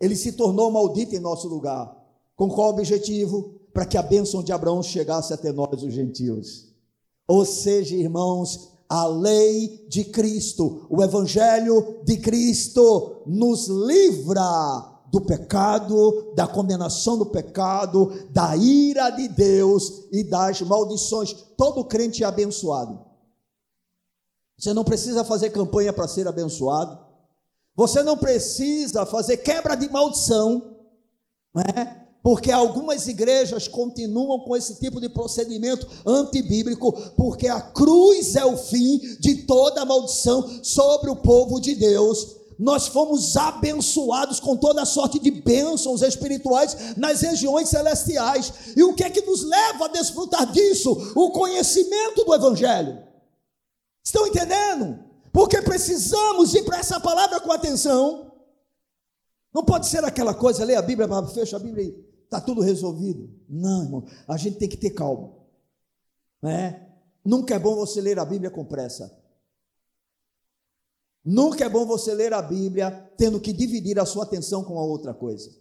[0.01, 1.95] Ele se tornou maldito em nosso lugar.
[2.35, 3.61] Com qual objetivo?
[3.71, 6.73] Para que a bênção de Abraão chegasse até nós, os gentios.
[7.29, 14.43] Ou seja, irmãos, a lei de Cristo, o Evangelho de Cristo nos livra
[15.11, 21.33] do pecado, da condenação do pecado, da ira de Deus e das maldições.
[21.57, 23.01] Todo crente é abençoado.
[24.59, 26.99] Você não precisa fazer campanha para ser abençoado.
[27.75, 30.77] Você não precisa fazer quebra de maldição,
[31.55, 32.02] não é?
[32.23, 38.57] Porque algumas igrejas continuam com esse tipo de procedimento antibíblico, porque a cruz é o
[38.57, 42.37] fim de toda maldição sobre o povo de Deus.
[42.59, 48.53] Nós fomos abençoados com toda sorte de bênçãos espirituais nas regiões celestiais.
[48.77, 50.93] E o que é que nos leva a desfrutar disso?
[51.17, 53.03] O conhecimento do Evangelho.
[54.05, 55.01] Estão entendendo?
[55.33, 58.31] Porque precisamos ir para essa palavra com atenção.
[59.53, 63.31] Não pode ser aquela coisa, lê a Bíblia, fecha a Bíblia aí está tudo resolvido.
[63.47, 65.35] Não, irmão, a gente tem que ter calma.
[66.41, 66.89] Né?
[67.23, 69.21] Nunca é bom você ler a Bíblia com pressa.
[71.23, 74.83] Nunca é bom você ler a Bíblia tendo que dividir a sua atenção com a
[74.83, 75.55] outra coisa.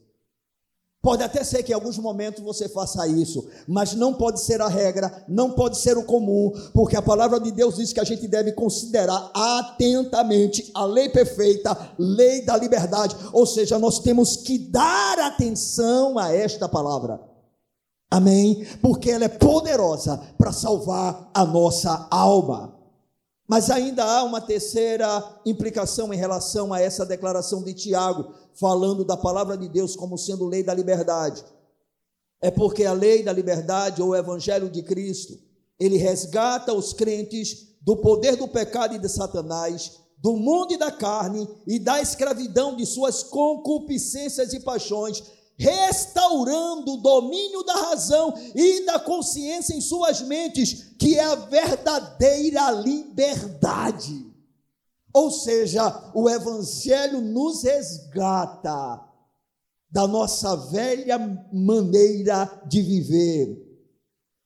[1.02, 4.68] Pode até ser que em alguns momentos você faça isso, mas não pode ser a
[4.68, 8.28] regra, não pode ser o comum, porque a palavra de Deus diz que a gente
[8.28, 15.18] deve considerar atentamente a lei perfeita, lei da liberdade, ou seja, nós temos que dar
[15.18, 17.20] atenção a esta palavra.
[18.12, 18.68] Amém?
[18.80, 22.81] Porque ela é poderosa para salvar a nossa alma.
[23.52, 29.18] Mas ainda há uma terceira implicação em relação a essa declaração de Tiago, falando da
[29.18, 31.44] palavra de Deus como sendo lei da liberdade.
[32.40, 35.38] É porque a lei da liberdade, ou o evangelho de Cristo,
[35.78, 40.90] ele resgata os crentes do poder do pecado e de Satanás, do mundo e da
[40.90, 45.22] carne e da escravidão de suas concupiscências e paixões,
[45.62, 52.72] restaurando o domínio da razão e da consciência em suas mentes, que é a verdadeira
[52.72, 54.26] liberdade.
[55.14, 59.08] Ou seja, o Evangelho nos resgata
[59.92, 61.20] da nossa velha
[61.54, 63.62] maneira de viver,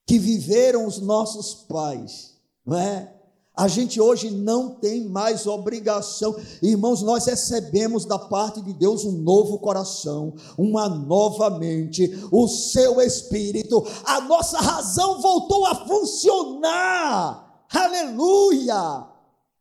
[0.06, 3.14] que viveram os nossos pais, não é?
[3.56, 6.36] A gente hoje não tem mais obrigação.
[6.62, 13.00] Irmãos, nós recebemos da parte de Deus um novo coração, uma nova mente, o seu
[13.00, 17.65] espírito, a nossa razão voltou a funcionar.
[17.74, 19.08] Aleluia!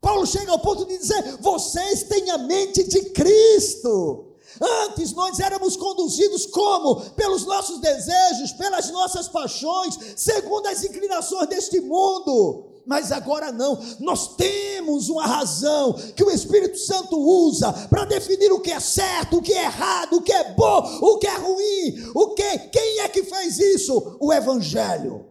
[0.00, 4.33] Paulo chega ao ponto de dizer: vocês têm a mente de Cristo.
[4.61, 6.96] Antes nós éramos conduzidos como?
[7.11, 13.81] Pelos nossos desejos, pelas nossas paixões, segundo as inclinações deste mundo mas agora não.
[14.01, 19.38] Nós temos uma razão que o Espírito Santo usa para definir o que é certo,
[19.38, 23.01] o que é errado, o que é bom, o que é ruim, o que quem
[23.01, 24.16] é que fez isso?
[24.20, 25.27] O evangelho.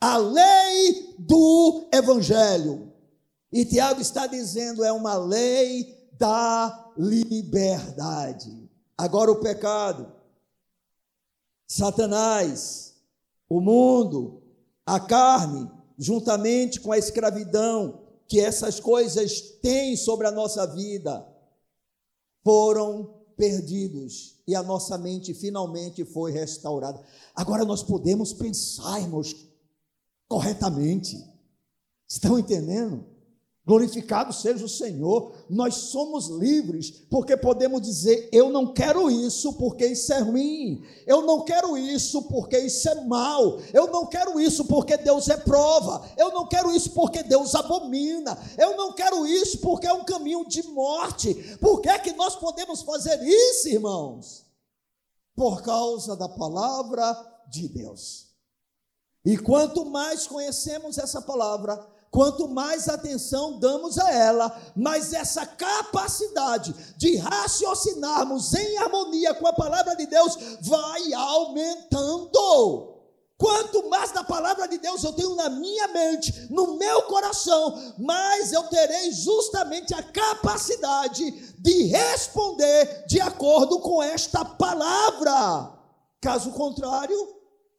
[0.00, 2.92] A lei do evangelho.
[3.52, 8.70] E Tiago está dizendo é uma lei da liberdade.
[8.96, 10.12] Agora o pecado,
[11.66, 12.94] Satanás,
[13.48, 14.42] o mundo,
[14.86, 21.26] a carne, juntamente com a escravidão que essas coisas têm sobre a nossa vida,
[22.42, 27.02] foram perdidos e a nossa mente finalmente foi restaurada.
[27.34, 29.34] Agora nós podemos pensar, irmãos,
[30.28, 31.16] corretamente.
[32.08, 33.11] Estão entendendo?
[33.64, 39.86] Glorificado seja o Senhor, nós somos livres, porque podemos dizer: eu não quero isso porque
[39.86, 44.64] isso é ruim, eu não quero isso porque isso é mal, eu não quero isso
[44.64, 49.58] porque Deus é prova, eu não quero isso porque Deus abomina, eu não quero isso
[49.58, 51.32] porque é um caminho de morte.
[51.60, 54.44] Por que é que nós podemos fazer isso, irmãos?
[55.36, 57.14] Por causa da palavra
[57.48, 58.26] de Deus.
[59.24, 61.78] E quanto mais conhecemos essa palavra,
[62.12, 69.52] quanto mais atenção damos a ela, mais essa capacidade de raciocinarmos em harmonia com a
[69.54, 72.92] palavra de Deus vai aumentando.
[73.38, 78.52] Quanto mais da palavra de Deus eu tenho na minha mente, no meu coração, mais
[78.52, 85.72] eu terei justamente a capacidade de responder de acordo com esta palavra.
[86.20, 87.16] Caso contrário,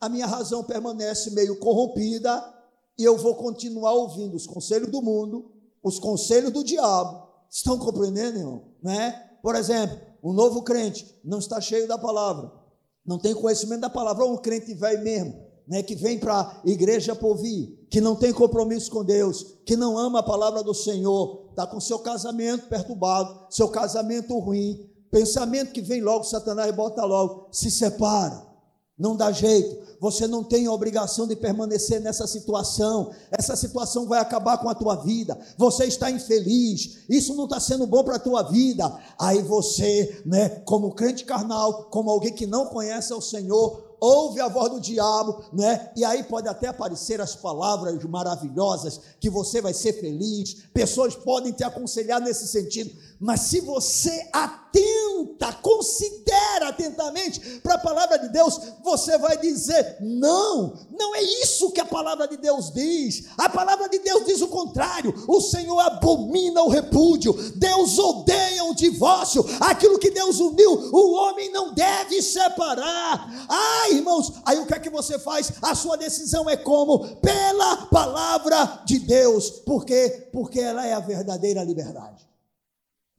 [0.01, 2.52] a minha razão permanece meio corrompida
[2.97, 5.51] e eu vou continuar ouvindo os conselhos do mundo,
[5.83, 7.27] os conselhos do diabo.
[7.49, 8.63] Estão compreendendo, irmão?
[8.81, 9.11] Né?
[9.41, 12.51] Por exemplo, um novo crente não está cheio da palavra,
[13.05, 15.35] não tem conhecimento da palavra, ou um crente velho mesmo,
[15.67, 19.75] né, que vem para a igreja para ouvir, que não tem compromisso com Deus, que
[19.75, 25.73] não ama a palavra do Senhor, está com seu casamento perturbado, seu casamento ruim, pensamento
[25.73, 28.45] que vem logo, Satanás bota logo, se separa,
[28.97, 33.11] não dá jeito, você não tem a obrigação de permanecer nessa situação.
[33.31, 35.39] Essa situação vai acabar com a tua vida.
[35.57, 36.97] Você está infeliz.
[37.07, 38.93] Isso não está sendo bom para a tua vida.
[39.17, 44.49] Aí você, né, como crente carnal, como alguém que não conhece o Senhor, ouve a
[44.49, 45.89] voz do diabo, né?
[45.95, 50.55] E aí pode até aparecer as palavras maravilhosas que você vai ser feliz.
[50.73, 58.17] Pessoas podem te aconselhar nesse sentido, mas se você atenta, considera atentamente para a palavra
[58.19, 63.25] de Deus, você vai dizer: "Não, não é isso que a palavra de Deus diz.
[63.37, 65.13] A palavra de Deus diz o contrário.
[65.27, 67.33] O Senhor abomina o repúdio.
[67.55, 69.45] Deus odeia o divórcio.
[69.59, 73.45] Aquilo que Deus uniu, o homem não deve separar.
[73.49, 75.53] Ai, irmãos, aí o que é que você faz?
[75.61, 77.17] A sua decisão é como?
[77.17, 79.49] Pela palavra de Deus.
[79.49, 80.29] Por quê?
[80.31, 82.27] Porque ela é a verdadeira liberdade.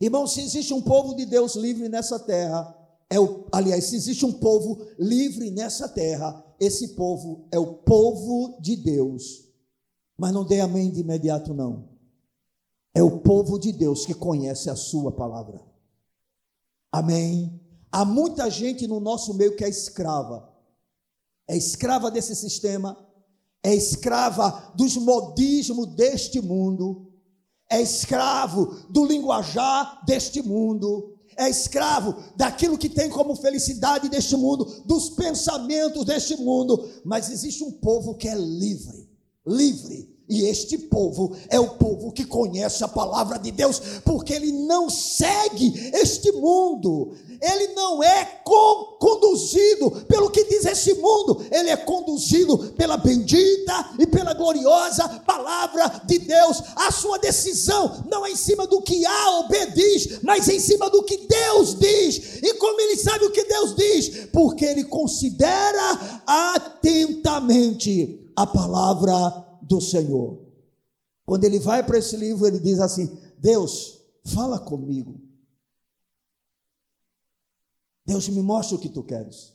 [0.01, 2.77] Irmãos, se existe um povo de Deus livre nessa terra,
[3.09, 8.59] é o, aliás, se existe um povo livre nessa terra, esse povo é o povo
[8.61, 9.45] de Deus.
[10.17, 11.89] Mas não dê amém de imediato, não.
[12.95, 15.61] É o povo de Deus que conhece a sua palavra.
[16.93, 17.61] Amém.
[17.91, 20.55] Há muita gente no nosso meio que é escrava
[21.47, 22.97] é escrava desse sistema,
[23.63, 27.13] é escrava dos modismos deste mundo,
[27.71, 34.83] é escravo do linguajar deste mundo, é escravo daquilo que tem como felicidade deste mundo,
[34.85, 39.09] dos pensamentos deste mundo, mas existe um povo que é livre,
[39.47, 44.53] livre e este povo é o povo que conhece a palavra de Deus, porque ele
[44.53, 48.25] não segue este mundo, ele não é
[48.99, 56.01] conduzido pelo que diz este mundo, ele é conduzido pela bendita e pela gloriosa palavra
[56.07, 56.63] de Deus.
[56.75, 60.59] A sua decisão não é em cima do que A ou B diz, mas em
[60.59, 62.39] cima do que Deus diz.
[62.43, 64.27] E como ele sabe o que Deus diz?
[64.33, 70.39] Porque ele considera atentamente a palavra do Senhor.
[71.25, 75.21] Quando ele vai para esse livro, ele diz assim: Deus, fala comigo.
[78.07, 79.55] Deus, me mostra o que tu queres.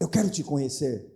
[0.00, 1.12] Eu quero te conhecer.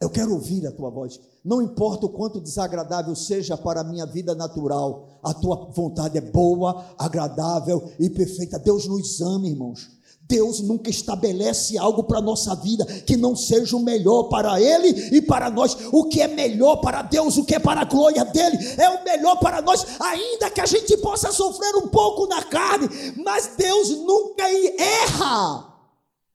[0.00, 1.20] Eu quero ouvir a tua voz.
[1.44, 6.20] Não importa o quanto desagradável seja para a minha vida natural, a tua vontade é
[6.20, 8.58] boa, agradável e perfeita.
[8.58, 9.90] Deus nos ama, irmãos.
[10.28, 15.16] Deus nunca estabelece algo para a nossa vida que não seja o melhor para Ele
[15.16, 15.76] e para nós.
[15.92, 19.04] O que é melhor para Deus, o que é para a glória dele, é o
[19.04, 23.90] melhor para nós, ainda que a gente possa sofrer um pouco na carne, mas Deus
[23.90, 24.44] nunca
[24.78, 25.74] erra.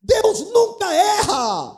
[0.02, 1.78] Deus nunca erra.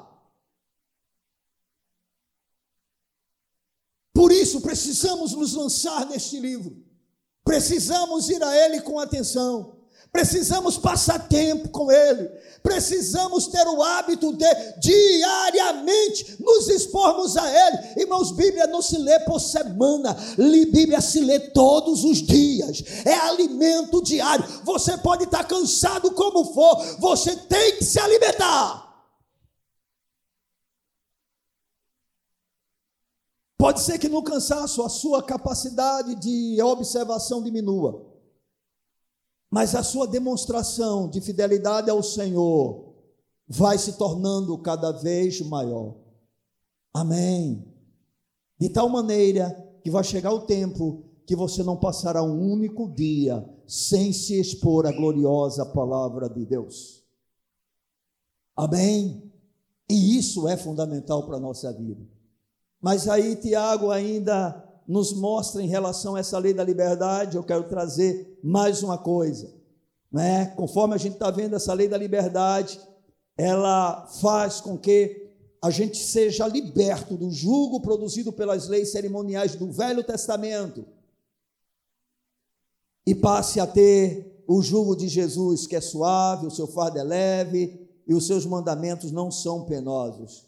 [4.13, 6.77] Por isso precisamos nos lançar neste livro,
[7.43, 9.82] precisamos ir a Ele com atenção
[10.13, 12.29] precisamos passar tempo com Ele,
[12.61, 14.45] precisamos ter o hábito de
[14.79, 18.01] diariamente nos expormos a Ele.
[18.01, 20.15] Irmãos, Bíblia não se lê por semana,
[20.71, 24.45] Bíblia se lê todos os dias, é alimento diário.
[24.63, 28.83] Você pode estar cansado como for, você tem que se alimentar.
[33.57, 38.12] Pode ser que no cansaço a sua capacidade de observação diminua
[39.53, 42.91] mas a sua demonstração de fidelidade ao Senhor
[43.47, 45.93] vai se tornando cada vez maior.
[46.91, 47.63] Amém.
[48.59, 49.51] De tal maneira
[49.83, 54.87] que vai chegar o tempo que você não passará um único dia sem se expor
[54.87, 57.03] à gloriosa palavra de Deus.
[58.55, 59.31] Amém.
[59.87, 62.01] E isso é fundamental para a nossa vida.
[62.81, 67.63] Mas aí Tiago ainda nos mostra em relação a essa lei da liberdade, eu quero
[67.63, 69.53] trazer mais uma coisa.
[70.11, 70.47] Né?
[70.55, 72.79] Conforme a gente está vendo essa lei da liberdade,
[73.37, 75.31] ela faz com que
[75.61, 80.85] a gente seja liberto do jugo produzido pelas leis cerimoniais do Velho Testamento
[83.05, 87.03] e passe a ter o jugo de Jesus, que é suave, o seu fardo é
[87.03, 90.45] leve e os seus mandamentos não são penosos.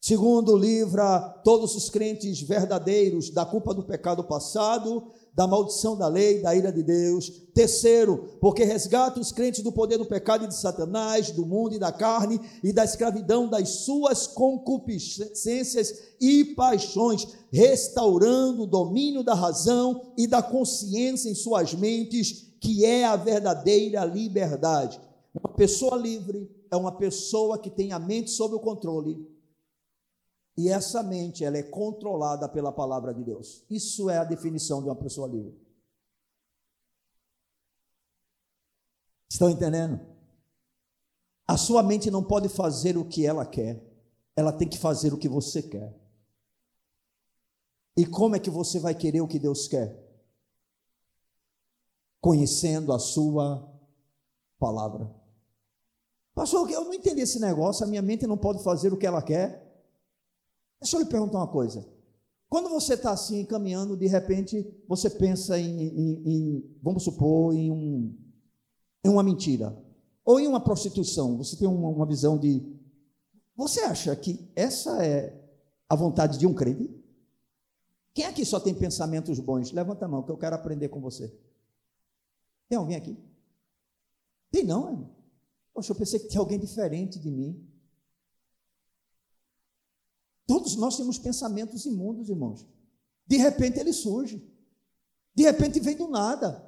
[0.00, 6.40] Segundo, livra todos os crentes verdadeiros da culpa do pecado passado, da maldição da lei,
[6.40, 7.28] da ira de Deus.
[7.52, 11.80] Terceiro, porque resgata os crentes do poder do pecado e de Satanás, do mundo e
[11.80, 20.12] da carne e da escravidão das suas concupiscências e paixões, restaurando o domínio da razão
[20.16, 25.00] e da consciência em suas mentes, que é a verdadeira liberdade.
[25.34, 29.37] Uma pessoa livre é uma pessoa que tem a mente sob o controle
[30.58, 33.64] e essa mente, ela é controlada pela palavra de Deus.
[33.70, 35.56] Isso é a definição de uma pessoa livre.
[39.30, 40.00] Estão entendendo?
[41.46, 43.80] A sua mente não pode fazer o que ela quer.
[44.34, 45.96] Ela tem que fazer o que você quer.
[47.96, 49.96] E como é que você vai querer o que Deus quer?
[52.20, 53.64] Conhecendo a sua
[54.58, 55.08] palavra.
[56.34, 59.22] Pastor, eu não entendi esse negócio, a minha mente não pode fazer o que ela
[59.22, 59.67] quer.
[60.80, 61.86] Deixa eu lhe perguntar uma coisa.
[62.48, 67.70] Quando você está assim caminhando, de repente você pensa em, em, em, vamos supor, em,
[67.70, 68.16] um,
[69.04, 69.76] em uma mentira
[70.24, 71.36] ou em uma prostituição.
[71.36, 72.62] Você tem uma, uma visão de.
[73.56, 75.38] Você acha que essa é
[75.88, 76.88] a vontade de um crente?
[78.14, 79.70] Quem aqui só tem pensamentos bons?
[79.72, 81.32] Levanta a mão, que eu quero aprender com você.
[82.68, 83.16] Tem alguém aqui?
[84.50, 85.10] Tem não, irmão?
[85.74, 87.67] Poxa, eu pensei que tinha alguém diferente de mim.
[90.48, 92.66] Todos nós temos pensamentos imundos, irmãos.
[93.26, 94.42] De repente ele surge.
[95.34, 96.66] De repente vem do nada.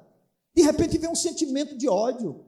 [0.53, 2.45] De repente vem um sentimento de ódio.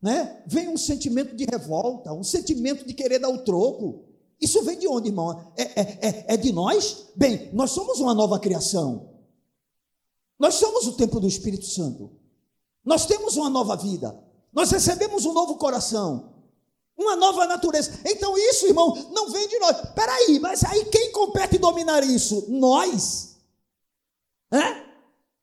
[0.00, 0.44] Né?
[0.46, 4.04] Vem um sentimento de revolta, um sentimento de querer dar o troco.
[4.40, 5.52] Isso vem de onde, irmão?
[5.56, 7.08] É, é, é, é de nós?
[7.16, 9.08] Bem, nós somos uma nova criação.
[10.38, 12.12] Nós somos o templo do Espírito Santo.
[12.84, 14.16] Nós temos uma nova vida.
[14.52, 16.33] Nós recebemos um novo coração
[16.96, 18.00] uma nova natureza.
[18.04, 19.76] Então, isso, irmão, não vem de nós.
[19.94, 22.46] Peraí, mas aí quem compete dominar isso?
[22.48, 23.36] Nós.
[24.52, 24.84] É?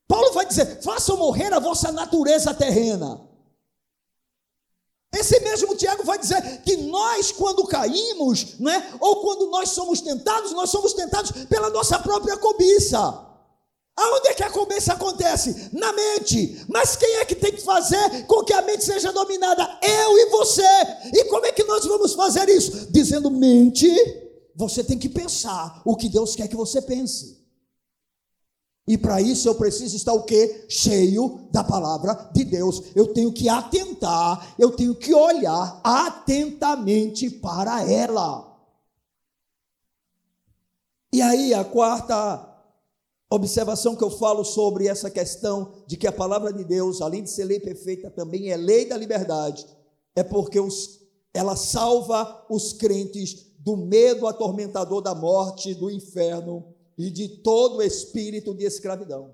[0.08, 3.30] Paulo vai dizer: façam morrer a vossa natureza terrena.
[5.14, 10.54] Esse mesmo Tiago vai dizer que nós, quando caímos, né, ou quando nós somos tentados,
[10.54, 13.31] nós somos tentados pela nossa própria cobiça.
[13.96, 15.70] Aonde é que a cobiça acontece?
[15.74, 16.66] Na mente.
[16.70, 19.80] Mas quem é que tem que fazer com que a mente seja dominada?
[19.82, 20.64] Eu e você.
[21.14, 22.92] E como é que nós vamos fazer isso?
[22.92, 23.88] Dizendo mente,
[24.56, 27.42] você tem que pensar o que Deus quer que você pense.
[28.88, 30.66] E para isso eu preciso estar o quê?
[30.68, 32.82] Cheio da palavra de Deus.
[32.96, 38.52] Eu tenho que atentar, eu tenho que olhar atentamente para ela.
[41.14, 42.51] E aí a quarta
[43.36, 47.30] observação que eu falo sobre essa questão de que a palavra de Deus, além de
[47.30, 49.66] ser lei perfeita, também é lei da liberdade,
[50.16, 51.00] é porque os,
[51.34, 58.54] ela salva os crentes do medo atormentador da morte, do inferno e de todo espírito
[58.54, 59.34] de escravidão.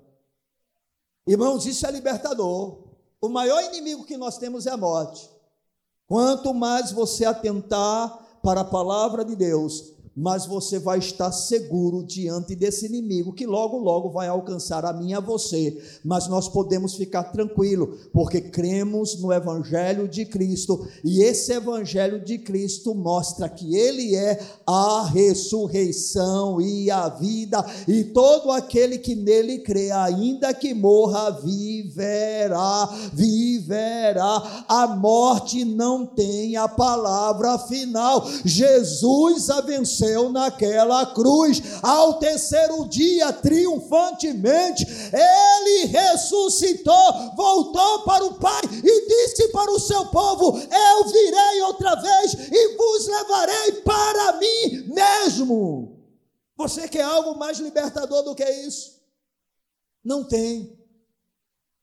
[1.26, 2.84] Irmãos, isso é libertador.
[3.20, 5.28] O maior inimigo que nós temos é a morte.
[6.06, 12.56] Quanto mais você atentar para a palavra de Deus, mas você vai estar seguro diante
[12.56, 15.80] desse inimigo que logo, logo vai alcançar a mim e a você.
[16.04, 22.36] Mas nós podemos ficar tranquilo, porque cremos no Evangelho de Cristo e esse Evangelho de
[22.36, 29.60] Cristo mostra que Ele é a ressurreição e a vida, e todo aquele que nele
[29.60, 34.64] crê, ainda que morra, viverá, viverá.
[34.68, 38.26] A morte não tem a palavra final.
[38.44, 41.62] Jesus a venceu venceu naquela cruz.
[41.82, 50.06] Ao terceiro dia, triunfantemente, ele ressuscitou, voltou para o Pai e disse para o seu
[50.06, 55.98] povo: Eu virei outra vez e vos levarei para mim mesmo.
[56.56, 58.98] Você quer algo mais libertador do que isso?
[60.04, 60.76] Não tem.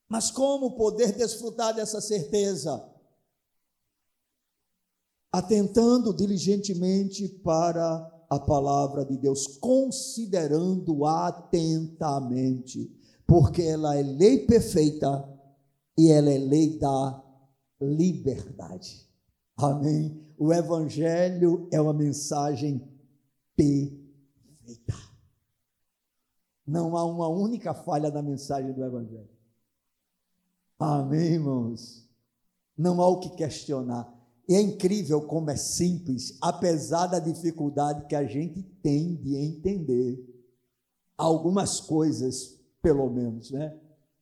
[0.07, 2.91] Mas como poder desfrutar dessa certeza?
[5.31, 12.91] Atentando diligentemente para a palavra de Deus, considerando atentamente,
[13.25, 15.27] porque ela é lei perfeita
[15.97, 17.23] e ela é lei da
[17.81, 19.09] liberdade.
[19.57, 20.23] Amém?
[20.37, 22.87] O Evangelho é uma mensagem
[23.55, 24.93] perfeita.
[26.67, 29.29] Não há uma única falha na mensagem do Evangelho.
[30.77, 32.09] Amém, irmãos?
[32.77, 34.14] Não há o que questionar.
[34.47, 40.23] E é incrível como é simples, apesar da dificuldade que a gente tem de entender
[41.17, 43.75] algumas coisas, pelo menos, né?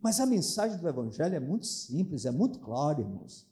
[0.04, 3.48] Mas a mensagem do Evangelho é muito simples, é muito clara, irmãos.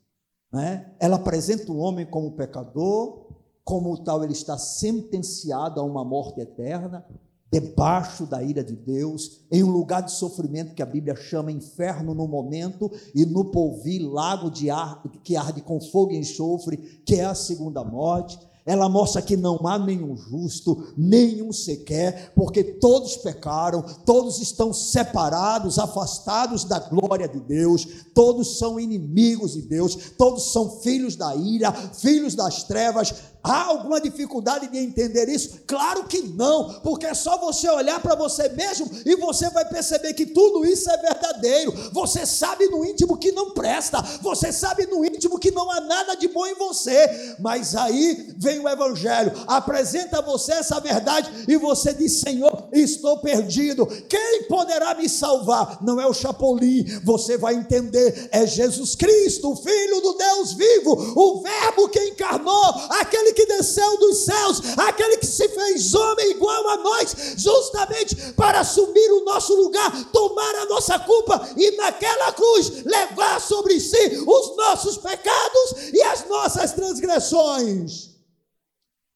[0.52, 0.94] Né?
[1.00, 3.32] Ela apresenta o homem como pecador,
[3.64, 7.06] como tal ele está sentenciado a uma morte eterna,
[7.52, 12.14] debaixo da ira de Deus, em um lugar de sofrimento que a Bíblia chama inferno
[12.14, 17.16] no momento, e no polvir, lago de ar, que arde com fogo e enxofre, que
[17.16, 18.40] é a segunda morte.
[18.64, 25.80] Ela mostra que não há nenhum justo, nenhum sequer, porque todos pecaram, todos estão separados,
[25.80, 31.72] afastados da glória de Deus, todos são inimigos de Deus, todos são filhos da ira,
[31.72, 33.14] filhos das trevas,
[33.44, 35.62] Há alguma dificuldade de entender isso?
[35.66, 40.14] Claro que não, porque é só você olhar para você mesmo e você vai perceber
[40.14, 41.74] que tudo isso é verdadeiro.
[41.92, 46.16] Você sabe no íntimo que não presta, você sabe no íntimo que não há nada
[46.16, 51.58] de bom em você, mas aí vem o Evangelho, apresenta a você essa verdade e
[51.58, 55.80] você diz: Senhor, estou perdido, quem poderá me salvar?
[55.82, 61.14] Não é o Chapolin, você vai entender, é Jesus Cristo, o Filho do Deus vivo,
[61.16, 62.66] o Verbo que encarnou,
[63.02, 68.16] aquele aquele que desceu dos céus, aquele que se fez homem igual a nós, justamente
[68.34, 74.24] para assumir o nosso lugar, tomar a nossa culpa e naquela cruz levar sobre si
[74.26, 78.12] os nossos pecados e as nossas transgressões.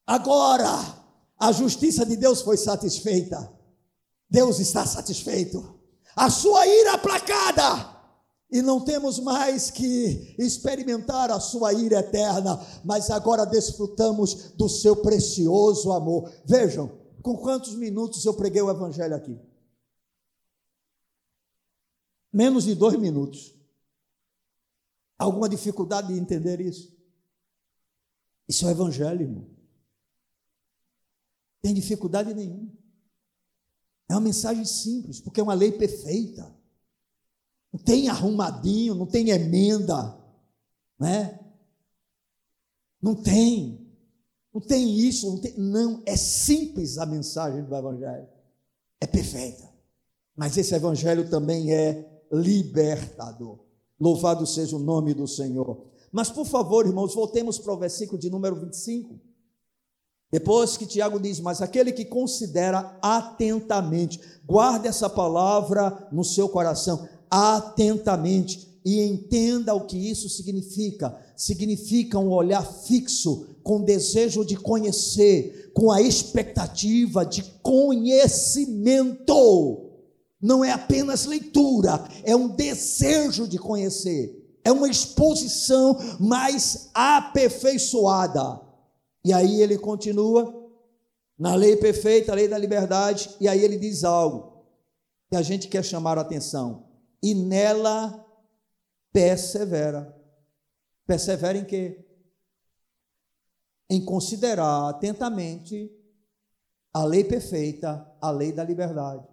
[0.07, 1.03] Agora,
[1.39, 3.51] a justiça de Deus foi satisfeita.
[4.29, 5.75] Deus está satisfeito.
[6.15, 7.94] A sua ira aplacada
[8.51, 14.95] e não temos mais que experimentar a sua ira eterna, mas agora desfrutamos do seu
[14.95, 16.31] precioso amor.
[16.45, 16.87] Vejam,
[17.21, 19.37] com quantos minutos eu preguei o Evangelho aqui?
[22.31, 23.55] Menos de dois minutos.
[25.17, 26.95] Alguma dificuldade de entender isso?
[28.47, 29.49] Isso é o Evangelho, irmão.
[31.61, 32.71] Tem dificuldade nenhuma.
[34.07, 36.55] É uma mensagem simples, porque é uma lei perfeita
[37.75, 40.17] não tem arrumadinho, não tem emenda,
[40.97, 41.37] né?
[43.01, 43.85] Não tem,
[44.53, 48.29] não tem isso, não, tem, não, é simples a mensagem do Evangelho,
[49.01, 49.69] é perfeita,
[50.37, 53.59] mas esse Evangelho também é libertador.
[53.99, 55.85] Louvado seja o nome do Senhor.
[56.13, 59.19] Mas por favor, irmãos, voltemos para o versículo de número 25.
[60.31, 67.07] Depois que Tiago diz, mas aquele que considera atentamente, guarde essa palavra no seu coração,
[67.29, 71.17] atentamente e entenda o que isso significa.
[71.35, 79.81] Significa um olhar fixo, com desejo de conhecer, com a expectativa de conhecimento.
[80.39, 84.43] Não é apenas leitura, é um desejo de conhecer.
[84.63, 88.61] É uma exposição mais aperfeiçoada.
[89.23, 90.63] E aí ele continua
[91.37, 94.63] na lei perfeita, a lei da liberdade, e aí ele diz algo
[95.29, 96.84] que a gente quer chamar a atenção
[97.25, 98.23] e nela
[99.11, 100.15] persevera.
[101.07, 102.05] Persevera em quê?
[103.89, 105.91] Em considerar atentamente
[106.93, 109.27] a lei perfeita, a lei da liberdade.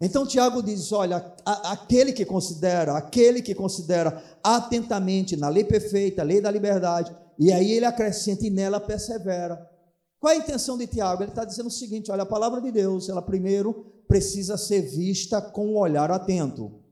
[0.00, 6.24] Então Tiago diz: olha, aquele que considera, aquele que considera atentamente na lei perfeita, a
[6.24, 9.70] lei da liberdade, E aí ele acrescenta e nela persevera.
[10.18, 11.22] Qual é a intenção de Tiago?
[11.22, 15.42] Ele está dizendo o seguinte: olha, a palavra de Deus, ela primeiro precisa ser vista
[15.42, 16.87] com um olhar atento.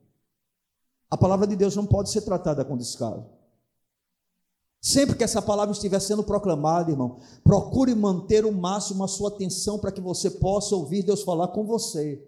[1.16, 3.24] A palavra de Deus não pode ser tratada com descaso.
[4.82, 9.78] Sempre que essa palavra estiver sendo proclamada, irmão, procure manter o máximo a sua atenção
[9.78, 12.22] para que você possa ouvir Deus falar com você.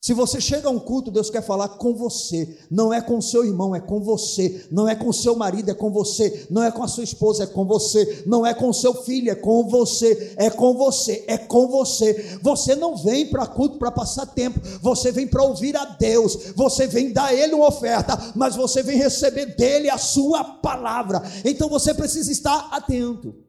[0.00, 2.56] Se você chega a um culto, Deus quer falar com você.
[2.70, 4.64] Não é com seu irmão, é com você.
[4.70, 6.46] Não é com seu marido, é com você.
[6.48, 8.22] Não é com a sua esposa, é com você.
[8.24, 10.34] Não é com seu filho, é com você.
[10.36, 12.38] É com você, é com você.
[12.40, 14.60] Você não vem para culto para passar tempo.
[14.80, 16.52] Você vem para ouvir a Deus.
[16.54, 21.20] Você vem dar Ele uma oferta, mas você vem receber dele a sua palavra.
[21.44, 23.47] Então você precisa estar atento.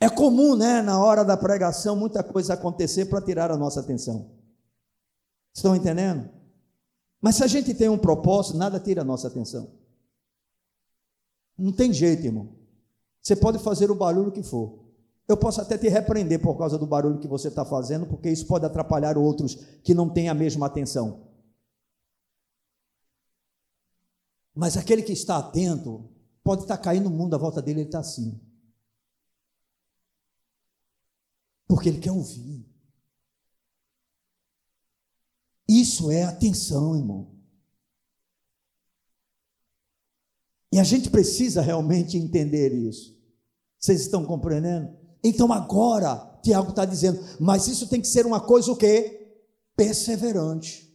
[0.00, 4.30] É comum, né, na hora da pregação, muita coisa acontecer para tirar a nossa atenção.
[5.54, 6.28] Estão entendendo?
[7.20, 9.70] Mas se a gente tem um propósito, nada tira a nossa atenção.
[11.56, 12.48] Não tem jeito, irmão.
[13.22, 14.84] Você pode fazer o barulho que for.
[15.26, 18.46] Eu posso até te repreender por causa do barulho que você está fazendo, porque isso
[18.46, 21.28] pode atrapalhar outros que não têm a mesma atenção.
[24.54, 26.04] Mas aquele que está atento,
[26.42, 28.38] pode estar caindo no mundo à volta dele, ele está assim.
[31.66, 32.66] Porque ele quer ouvir.
[35.68, 37.34] Isso é atenção, irmão.
[40.72, 43.16] E a gente precisa realmente entender isso.
[43.78, 44.92] Vocês estão compreendendo?
[45.22, 49.38] Então agora, Tiago está dizendo, mas isso tem que ser uma coisa o quê?
[49.76, 50.92] Perseverante.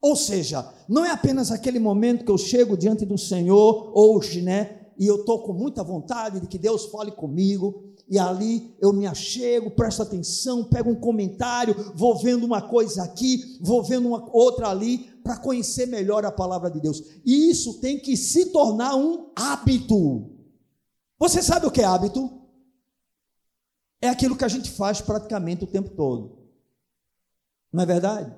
[0.00, 4.90] Ou seja, não é apenas aquele momento que eu chego diante do Senhor hoje, né?
[4.98, 9.06] E eu estou com muita vontade de que Deus fale comigo, e ali eu me
[9.06, 14.68] achego, presto atenção, pego um comentário, vou vendo uma coisa aqui, vou vendo uma outra
[14.68, 17.02] ali, para conhecer melhor a palavra de Deus.
[17.24, 20.30] E isso tem que se tornar um hábito.
[21.18, 22.30] Você sabe o que é hábito?
[23.98, 26.36] É aquilo que a gente faz praticamente o tempo todo.
[27.72, 28.30] Não é verdade?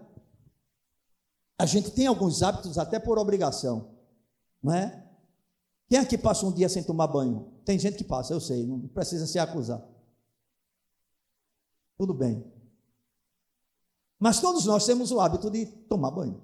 [1.59, 3.89] A gente tem alguns hábitos até por obrigação,
[4.63, 5.05] não é?
[5.89, 7.54] Quem aqui passa um dia sem tomar banho?
[7.65, 9.83] Tem gente que passa, eu sei, não precisa se acusar.
[11.97, 12.45] Tudo bem.
[14.19, 16.43] Mas todos nós temos o hábito de tomar banho.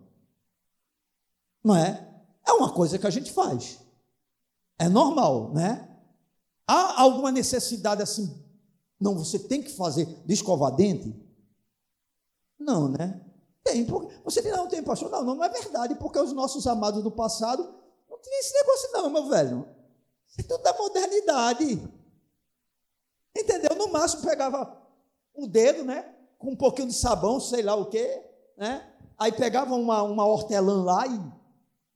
[1.62, 2.08] Não é?
[2.46, 3.80] É uma coisa que a gente faz.
[4.78, 5.86] É normal, né?
[6.66, 8.42] Há alguma necessidade assim?
[8.98, 11.14] Não, você tem que fazer de escovar dente?
[12.58, 13.20] Não, né?
[13.62, 13.84] Tem.
[14.24, 15.10] Você diz, não, tem, pastor.
[15.10, 17.80] Não, não, não é verdade, porque os nossos amados do passado
[18.22, 19.79] tinha esse negócio, não, meu velho.
[20.30, 21.82] Isso é tudo da modernidade.
[23.36, 23.76] Entendeu?
[23.76, 24.80] No máximo pegava
[25.34, 26.04] o dedo, né?
[26.38, 28.22] Com um pouquinho de sabão, sei lá o quê,
[28.56, 28.86] né?
[29.18, 31.40] Aí pegava uma, uma hortelã lá e.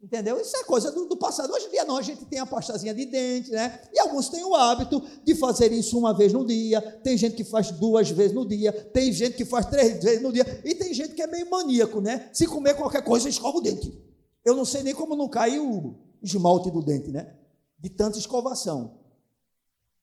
[0.02, 0.38] Entendeu?
[0.38, 1.50] Isso é coisa do, do, passado.
[1.50, 3.80] Hoje em dia não, a gente tem a pastazinha de dente, né?
[3.90, 6.82] E alguns têm o hábito de fazer isso uma vez no dia.
[7.02, 8.70] Tem gente que faz duas vezes no dia.
[8.70, 10.60] Tem gente que faz três vezes no dia.
[10.62, 12.28] E tem gente que é meio maníaco, né?
[12.34, 13.98] Se comer qualquer coisa, escova o dente.
[14.44, 17.34] Eu não sei nem como não caiu esmalte do dente, né?
[17.78, 18.98] De tanta escovação.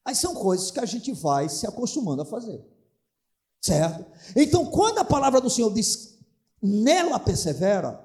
[0.04, 2.64] Aí são coisas que a gente vai se acostumando a fazer.
[3.60, 4.04] Certo?
[4.34, 6.18] Então, quando a palavra do Senhor diz,
[6.60, 8.04] nela persevera,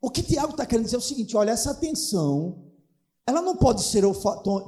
[0.00, 2.64] o que Tiago está querendo dizer é o seguinte: olha, essa atenção,
[3.26, 4.14] ela não pode ser, eu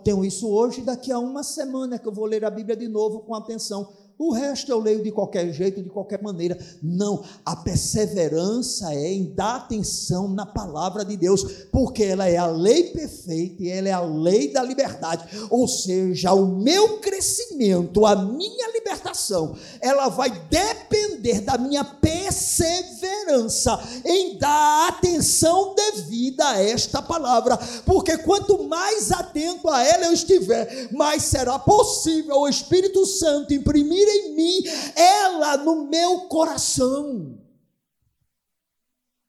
[0.03, 3.21] tenho isso hoje, daqui a uma semana que eu vou ler a Bíblia de novo
[3.21, 4.00] com atenção.
[4.21, 6.59] O resto eu leio de qualquer jeito, de qualquer maneira.
[6.83, 11.43] Não, a perseverança é em dar atenção na palavra de Deus,
[11.73, 15.25] porque ela é a lei perfeita e ela é a lei da liberdade.
[15.49, 24.37] Ou seja, o meu crescimento, a minha libertação, ela vai depender da minha perseverança em
[24.37, 27.57] dar atenção devida a esta palavra,
[27.87, 34.10] porque quanto mais atento a ela eu estiver, mais será possível o Espírito Santo imprimir
[34.11, 34.63] em mim,
[34.97, 37.39] ela no meu coração.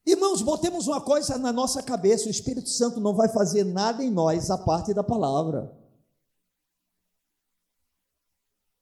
[0.05, 4.09] Irmãos, botemos uma coisa na nossa cabeça: o Espírito Santo não vai fazer nada em
[4.09, 5.77] nós a parte da palavra.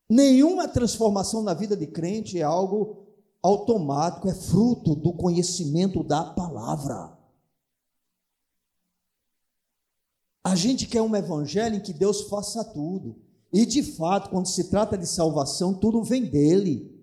[0.10, 3.06] Nenhuma transformação na vida de crente é algo
[3.44, 7.18] automático, é fruto do conhecimento da palavra.
[10.44, 13.22] A gente quer um evangelho em que Deus faça tudo.
[13.52, 16.96] E de fato, quando se trata de salvação, tudo vem dele.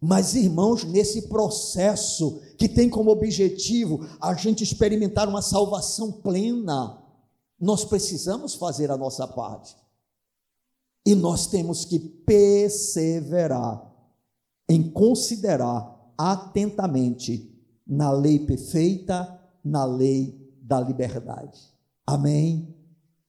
[0.00, 7.02] Mas, irmãos, nesse processo que tem como objetivo a gente experimentar uma salvação plena,
[7.58, 9.74] nós precisamos fazer a nossa parte.
[11.06, 13.92] E nós temos que perseverar
[14.68, 17.50] em considerar atentamente
[17.86, 21.60] na lei perfeita, na lei da liberdade.
[22.06, 22.74] Amém?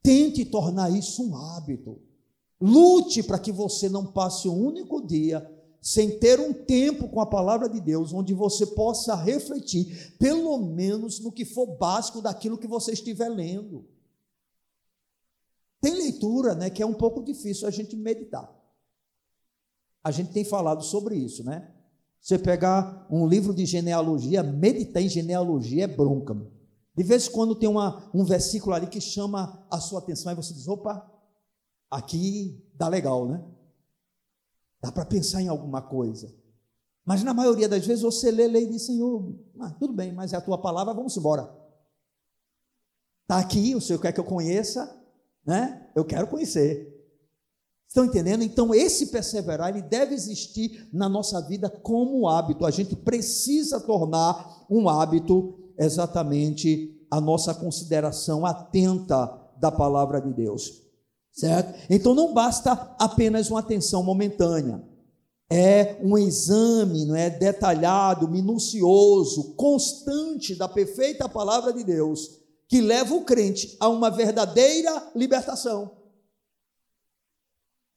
[0.02, 2.00] Tente tornar isso um hábito.
[2.60, 5.52] Lute para que você não passe um único dia
[5.82, 11.20] sem ter um tempo com a palavra de Deus, onde você possa refletir, pelo menos
[11.20, 13.86] no que for básico daquilo que você estiver lendo.
[15.80, 18.52] Tem leitura, né, que é um pouco difícil a gente meditar.
[20.04, 21.72] A gente tem falado sobre isso, né?
[22.20, 26.36] Você pegar um livro de genealogia, meditar em genealogia é bronca.
[26.96, 30.36] De vez em quando tem uma, um versículo ali que chama a sua atenção, e
[30.36, 31.08] você diz: opa,
[31.90, 33.44] aqui dá legal, né?
[34.82, 36.34] Dá para pensar em alguma coisa.
[37.04, 40.34] Mas na maioria das vezes você lê, lê e diz: Senhor, ah, tudo bem, mas
[40.34, 41.50] é a tua palavra, vamos embora.
[43.24, 45.04] Está aqui, o Senhor quer que eu conheça,
[45.46, 45.90] né?
[45.96, 46.94] Eu quero conhecer.
[47.88, 48.44] Estão entendendo?
[48.44, 52.66] Então, esse perseverar, ele deve existir na nossa vida como hábito.
[52.66, 59.26] A gente precisa tornar um hábito exatamente a nossa consideração atenta
[59.58, 60.85] da palavra de Deus
[61.36, 61.78] certo?
[61.90, 64.82] Então não basta apenas uma atenção momentânea.
[65.50, 73.14] É um exame, não é detalhado, minucioso, constante da perfeita palavra de Deus, que leva
[73.14, 75.92] o crente a uma verdadeira libertação.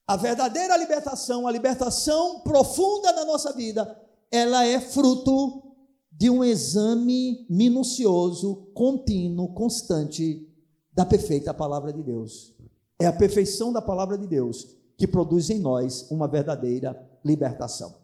[0.05, 3.99] A verdadeira libertação, a libertação profunda da nossa vida,
[4.31, 5.63] ela é fruto
[6.11, 10.47] de um exame minucioso, contínuo, constante
[10.93, 12.58] da perfeita palavra de Deus.
[12.99, 17.95] É a perfeição da palavra de Deus que produz em nós uma verdadeira libertação.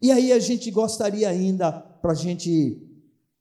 [0.00, 2.82] E aí a gente gostaria ainda, para a gente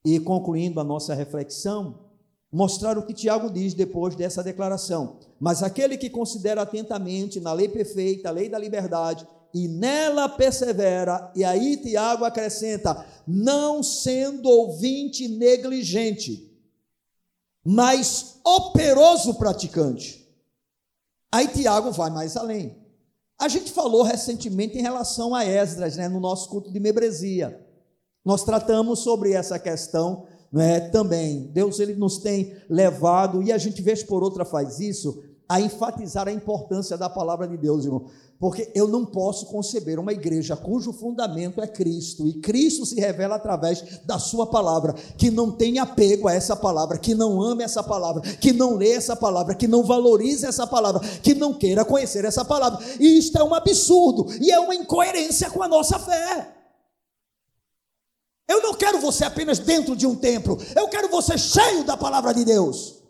[0.05, 2.11] ir concluindo a nossa reflexão,
[2.51, 5.17] mostrar o que Tiago diz depois dessa declaração.
[5.39, 11.31] Mas aquele que considera atentamente na lei perfeita, a lei da liberdade, e nela persevera,
[11.35, 16.47] e aí Tiago acrescenta, não sendo ouvinte negligente,
[17.65, 20.20] mas operoso praticante.
[21.31, 22.75] Aí Tiago vai mais além.
[23.39, 27.59] A gente falou recentemente em relação a Esdras, né, no nosso culto de membresia.
[28.23, 31.49] Nós tratamos sobre essa questão né, também.
[31.53, 36.29] Deus ele nos tem levado, e a gente vez por outra faz isso, a enfatizar
[36.29, 38.05] a importância da palavra de Deus, irmão.
[38.39, 43.35] Porque eu não posso conceber uma igreja cujo fundamento é Cristo, e Cristo se revela
[43.35, 47.83] através da Sua palavra, que não tem apego a essa palavra, que não ame essa
[47.83, 52.23] palavra, que não lê essa palavra, que não valorize essa palavra, que não queira conhecer
[52.23, 52.79] essa palavra.
[52.97, 56.49] E isto é um absurdo, e é uma incoerência com a nossa fé.
[58.47, 62.33] Eu não quero você apenas dentro de um templo, eu quero você cheio da palavra
[62.33, 63.00] de Deus.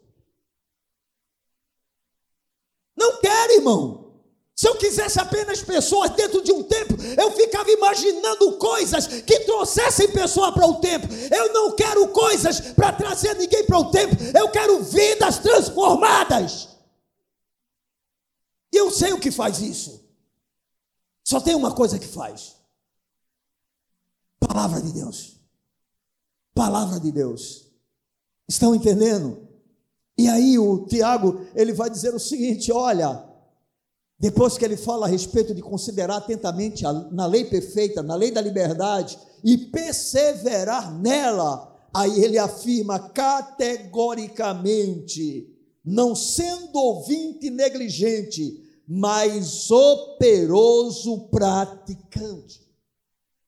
[3.02, 4.12] Não quero, irmão.
[4.56, 10.12] Se eu quisesse apenas pessoas dentro de um templo, eu ficava imaginando coisas que trouxessem
[10.12, 11.10] pessoa para o templo.
[11.36, 14.16] Eu não quero coisas para trazer ninguém para o templo.
[14.38, 16.70] Eu quero vidas transformadas.
[18.72, 20.08] E eu sei o que faz isso.
[21.24, 22.56] Só tem uma coisa que faz:
[24.40, 25.38] Palavra de Deus.
[26.54, 27.66] Palavra de Deus.
[28.48, 29.51] Estão entendendo?
[30.18, 33.26] E aí o Tiago, ele vai dizer o seguinte: olha,
[34.20, 38.32] depois que ele fala a respeito de considerar atentamente a, na lei perfeita, na lei
[38.32, 45.48] da liberdade, e perseverar nela, aí ele afirma categoricamente,
[45.84, 52.62] não sendo ouvinte negligente, mas operoso praticante.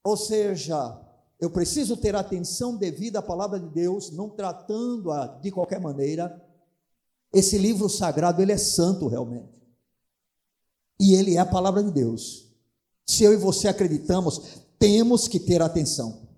[0.03, 0.99] Ou seja,
[1.39, 6.42] eu preciso ter atenção devida à palavra de Deus, não tratando-a de qualquer maneira.
[7.33, 9.63] Esse livro sagrado, ele é santo realmente
[10.99, 12.49] e ele é a palavra de Deus.
[13.05, 16.29] Se eu e você acreditamos, temos que ter atenção.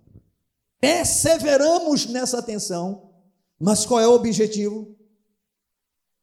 [0.80, 3.12] Perseveramos nessa atenção,
[3.58, 4.96] mas qual é o objetivo?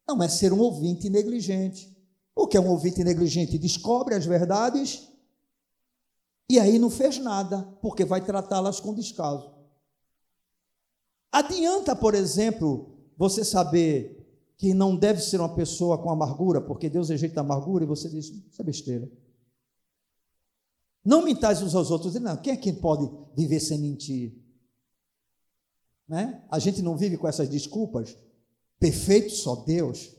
[0.07, 1.95] Não é ser um ouvinte negligente.
[2.35, 3.57] O que é um ouvinte negligente?
[3.57, 5.07] Descobre as verdades
[6.49, 9.53] e aí não fez nada, porque vai tratá-las com descaso.
[11.31, 14.22] Adianta, por exemplo, você saber
[14.63, 18.07] que não deve ser uma pessoa com amargura, porque Deus rejeita a amargura, e você
[18.07, 19.11] diz, isso é besteira.
[21.03, 22.13] Não mintais uns aos outros.
[22.13, 24.41] Não, quem é que pode viver sem mentir?
[26.07, 26.41] Né?
[26.49, 28.17] A gente não vive com essas desculpas.
[28.79, 30.15] Perfeito só Deus.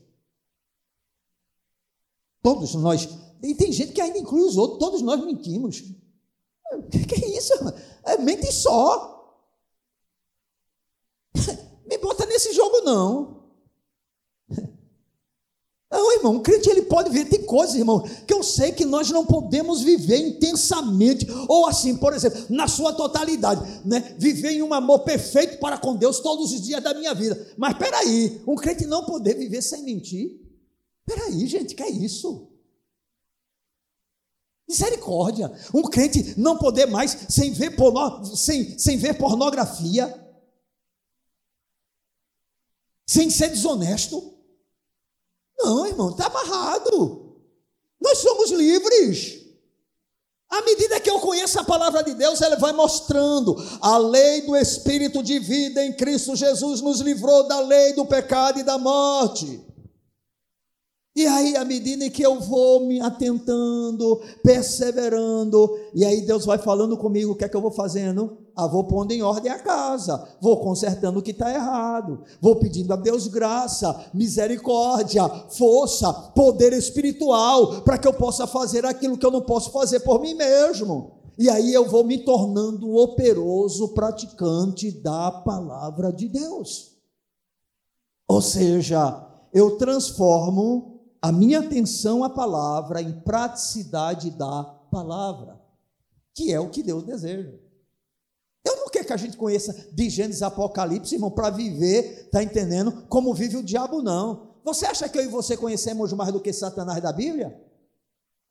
[2.42, 3.08] Todos nós.
[3.42, 4.78] E tem gente que ainda inclui os outros.
[4.78, 5.80] Todos nós mentimos.
[6.90, 7.54] Que, que é isso?
[8.04, 9.40] É, mente só.
[11.88, 13.33] Me bota nesse jogo, não.
[15.94, 19.12] Não, irmão, um crente ele pode ver, tem coisas, irmão, que eu sei que nós
[19.12, 24.16] não podemos viver intensamente, ou assim, por exemplo, na sua totalidade, né?
[24.18, 27.46] Viver em um amor perfeito para com Deus todos os dias da minha vida.
[27.56, 30.40] Mas peraí, um crente não poder viver sem mentir.
[31.06, 32.50] Peraí, gente, que é isso?
[34.68, 35.52] Misericórdia.
[35.72, 40.12] Um crente não poder mais sem ver, porno, sem, sem ver pornografia,
[43.06, 44.33] sem ser desonesto.
[45.58, 47.36] Não, irmão, está amarrado.
[48.00, 49.44] Nós somos livres.
[50.50, 53.56] À medida que eu conheço a palavra de Deus, ela vai mostrando.
[53.80, 58.60] A lei do Espírito de vida em Cristo Jesus nos livrou da lei do pecado
[58.60, 59.60] e da morte.
[61.16, 66.96] E aí, à medida que eu vou me atentando, perseverando, e aí Deus vai falando
[66.96, 68.43] comigo, o que é que eu vou fazendo?
[68.56, 72.92] Ah, vou pondo em ordem a casa, vou consertando o que está errado, vou pedindo
[72.92, 79.30] a Deus graça, misericórdia, força, poder espiritual, para que eu possa fazer aquilo que eu
[79.32, 81.24] não posso fazer por mim mesmo.
[81.36, 86.92] E aí eu vou me tornando operoso praticante da palavra de Deus.
[88.28, 95.60] Ou seja, eu transformo a minha atenção à palavra em praticidade da palavra,
[96.34, 97.63] que é o que Deus deseja.
[99.04, 103.04] Quero que a gente conheça de Gênesis Apocalipse, irmão, para viver, tá entendendo?
[103.08, 104.54] Como vive o diabo, não.
[104.64, 107.54] Você acha que eu e você conhecemos mais do que Satanás da Bíblia?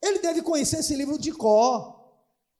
[0.00, 2.02] Ele deve conhecer esse livro de cor.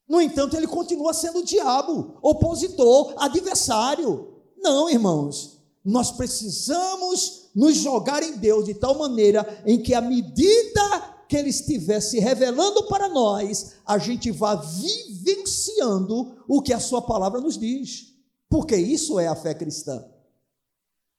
[0.09, 4.35] No entanto, ele continua sendo o diabo, opositor, adversário.
[4.59, 5.63] Não, irmãos.
[5.85, 11.51] Nós precisamos nos jogar em Deus de tal maneira em que, à medida que Ele
[11.51, 17.59] estiver se revelando para nós, a gente vá vivenciando o que a Sua palavra nos
[17.59, 18.15] diz,
[18.49, 20.05] porque isso é a fé cristã.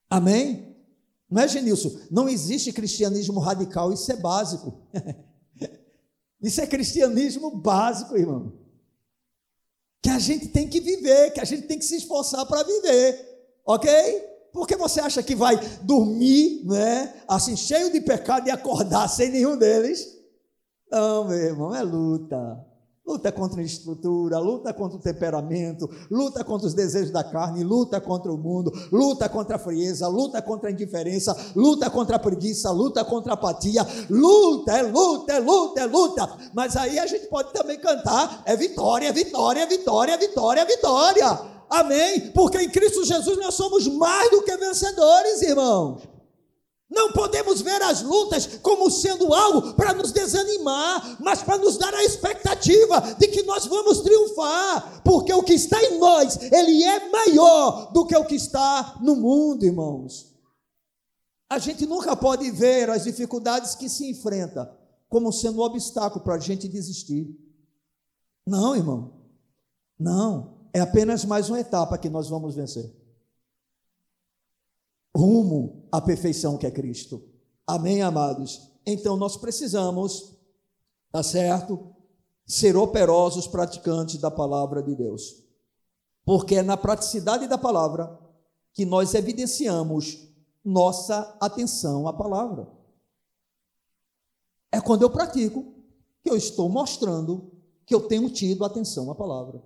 [0.10, 0.76] Amém?
[1.30, 1.92] Não é, Genilson?
[2.12, 4.82] Não existe cristianismo radical, isso é básico.
[6.42, 8.54] isso é cristianismo básico, irmão.
[10.02, 13.50] Que a gente tem que viver, que a gente tem que se esforçar para viver,
[13.66, 14.35] ok?
[14.56, 19.58] Porque você acha que vai dormir, né, assim, cheio de pecado e acordar sem nenhum
[19.58, 20.08] deles?
[20.90, 22.66] Não, meu irmão, é luta.
[23.06, 28.00] Luta contra a estrutura, luta contra o temperamento, luta contra os desejos da carne, luta
[28.00, 32.72] contra o mundo, luta contra a frieza, luta contra a indiferença, luta contra a preguiça,
[32.72, 36.38] luta contra a apatia, luta, é luta, é luta, é luta.
[36.54, 40.62] Mas aí a gente pode também cantar: é vitória, é vitória, é vitória, é vitória,
[40.62, 41.55] é vitória.
[41.70, 42.32] Amém?
[42.32, 46.16] Porque em Cristo Jesus nós somos mais do que vencedores, irmãos.
[46.90, 51.94] Não podemos ver as lutas como sendo algo para nos desanimar, mas para nos dar
[51.94, 57.10] a expectativa de que nós vamos triunfar, porque o que está em nós, ele é
[57.10, 60.34] maior do que o que está no mundo, irmãos.
[61.50, 64.72] A gente nunca pode ver as dificuldades que se enfrenta
[65.10, 67.36] como sendo um obstáculo para a gente desistir.
[68.46, 69.14] Não, irmão.
[70.00, 70.55] Não.
[70.76, 72.94] É apenas mais uma etapa que nós vamos vencer.
[75.16, 77.24] Rumo à perfeição que é Cristo.
[77.66, 78.74] Amém, amados?
[78.86, 80.36] Então nós precisamos,
[81.14, 81.96] tá certo?
[82.46, 85.46] Ser operosos praticantes da palavra de Deus.
[86.26, 88.20] Porque é na praticidade da palavra
[88.74, 90.28] que nós evidenciamos
[90.62, 92.68] nossa atenção à palavra.
[94.74, 95.74] É quando eu pratico
[96.22, 97.50] que eu estou mostrando
[97.86, 99.64] que eu tenho tido atenção à palavra.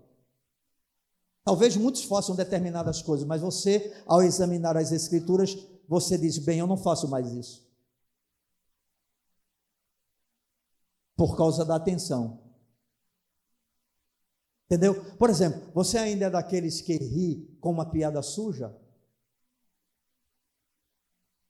[1.43, 6.67] Talvez muitos façam determinadas coisas, mas você, ao examinar as Escrituras, você diz: bem, eu
[6.67, 7.67] não faço mais isso.
[11.15, 12.39] Por causa da atenção.
[14.65, 15.03] Entendeu?
[15.15, 18.75] Por exemplo, você ainda é daqueles que ri com uma piada suja?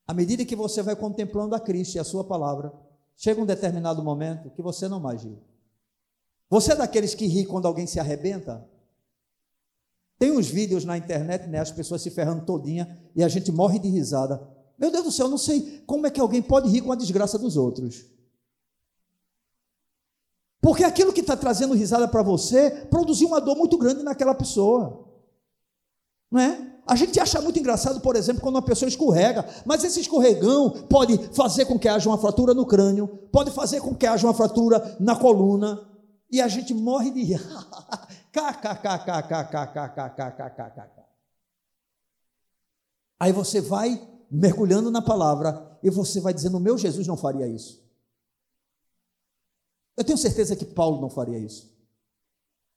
[0.07, 2.73] À medida que você vai contemplando a Cristo e a Sua palavra,
[3.15, 5.37] chega um determinado momento que você não mais ri.
[6.49, 8.67] Você é daqueles que ri quando alguém se arrebenta?
[10.19, 13.79] Tem uns vídeos na internet, né, as pessoas se ferrando todinha e a gente morre
[13.79, 14.45] de risada.
[14.77, 16.95] Meu Deus do céu, eu não sei como é que alguém pode rir com a
[16.95, 18.05] desgraça dos outros.
[20.61, 25.07] Porque aquilo que está trazendo risada para você produziu uma dor muito grande naquela pessoa.
[26.29, 26.69] Não é?
[26.85, 31.17] A gente acha muito engraçado, por exemplo, quando uma pessoa escorrega, mas esse escorregão pode
[31.33, 34.97] fazer com que haja uma fratura no crânio, pode fazer com que haja uma fratura
[34.99, 35.87] na coluna,
[36.31, 37.35] e a gente morre de.
[38.31, 40.99] KKKKKKKKKKKK.
[43.19, 47.83] Aí você vai mergulhando na palavra e você vai dizendo: meu Jesus não faria isso.
[49.97, 51.77] Eu tenho certeza que Paulo não faria isso.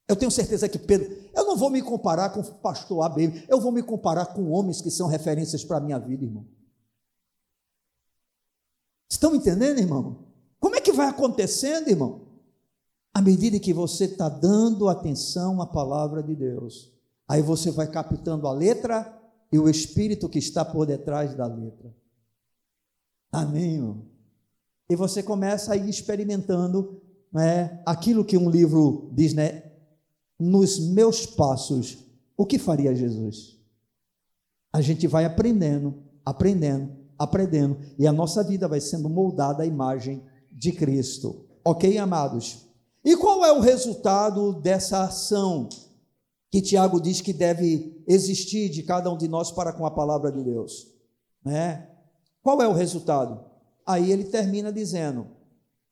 [0.09, 1.31] Eu tenho certeza que Pedro.
[1.35, 4.91] Eu não vou me comparar com pastor AB, eu vou me comparar com homens que
[4.91, 6.47] são referências para a minha vida, irmão.
[9.09, 10.27] Estão entendendo, irmão?
[10.59, 12.22] Como é que vai acontecendo, irmão?
[13.15, 16.91] À medida que você está dando atenção à palavra de Deus,
[17.29, 19.21] aí você vai captando a letra
[19.53, 21.95] e o espírito que está por detrás da letra.
[23.31, 24.07] Amém, irmão?
[24.89, 27.01] E você começa a ir experimentando
[27.31, 29.63] né, aquilo que um livro diz, né?
[30.39, 31.99] Nos meus passos,
[32.37, 33.59] o que faria Jesus?
[34.73, 40.23] A gente vai aprendendo, aprendendo, aprendendo, e a nossa vida vai sendo moldada à imagem
[40.51, 41.47] de Cristo.
[41.65, 42.72] Ok, amados?
[43.05, 45.69] E qual é o resultado dessa ação
[46.51, 50.31] que Tiago diz que deve existir de cada um de nós para com a palavra
[50.31, 50.87] de Deus?
[51.45, 51.89] Né?
[52.43, 53.45] Qual é o resultado?
[53.85, 55.27] Aí ele termina dizendo: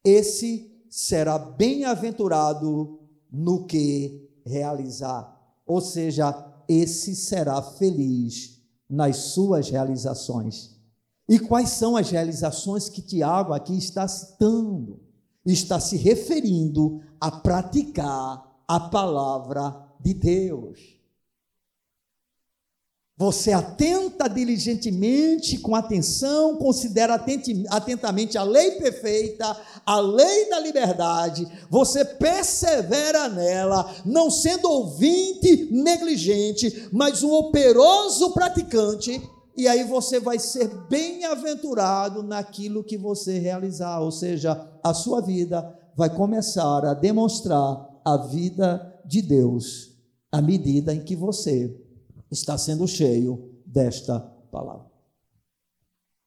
[0.04, 3.00] esse será bem-aventurado
[3.30, 5.36] no que realizar.
[5.66, 6.32] Ou seja,
[6.68, 10.76] esse será feliz nas suas realizações.
[11.28, 15.00] E quais são as realizações que Tiago aqui está citando?
[15.44, 21.00] Está se referindo a praticar a palavra de Deus.
[23.20, 27.22] Você atenta diligentemente, com atenção, considera
[27.68, 36.88] atentamente a lei perfeita, a lei da liberdade, você persevera nela, não sendo ouvinte negligente,
[36.90, 39.20] mas um operoso praticante,
[39.56, 45.76] e aí você vai ser bem-aventurado naquilo que você realizar, ou seja, a sua vida
[45.96, 49.90] vai começar a demonstrar a vida de Deus
[50.30, 51.76] à medida em que você
[52.30, 54.20] está sendo cheio desta
[54.50, 54.86] palavra.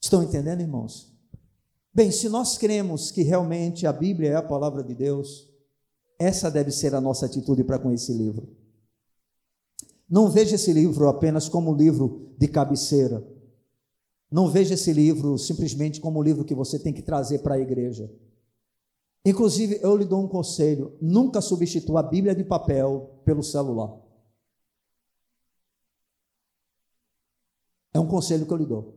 [0.01, 1.11] Estão entendendo, irmãos?
[1.93, 5.47] Bem, se nós cremos que realmente a Bíblia é a palavra de Deus,
[6.19, 8.47] essa deve ser a nossa atitude para com esse livro.
[10.13, 13.27] Não veja esse livro apenas como um livro de cabeceira.
[14.29, 17.59] Não veja esse livro simplesmente como um livro que você tem que trazer para a
[17.59, 18.13] igreja.
[19.25, 23.99] Inclusive, eu lhe dou um conselho: nunca substitua a Bíblia de papel pelo celular.
[27.91, 28.95] É um conselho que eu lhe dou.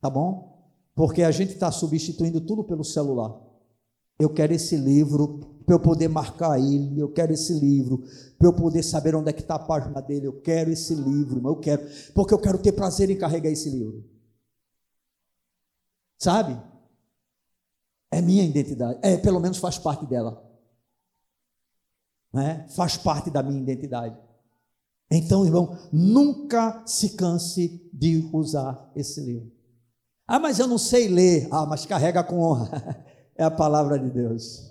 [0.00, 0.68] Tá bom?
[0.96, 3.49] Porque a gente está substituindo tudo pelo celular.
[4.20, 7.00] Eu quero esse livro para eu poder marcar ele.
[7.00, 8.04] Eu quero esse livro
[8.38, 10.26] para eu poder saber onde é que está a página dele.
[10.26, 11.82] Eu quero esse livro, eu quero,
[12.14, 14.04] porque eu quero ter prazer em carregar esse livro.
[16.18, 16.60] Sabe?
[18.10, 18.98] É minha identidade.
[19.02, 20.44] É, pelo menos faz parte dela.
[22.32, 22.66] Né?
[22.76, 24.18] Faz parte da minha identidade.
[25.10, 29.50] Então, irmão, nunca se canse de usar esse livro.
[30.26, 31.48] Ah, mas eu não sei ler.
[31.50, 33.04] Ah, mas carrega com honra.
[33.40, 34.70] É a palavra de Deus.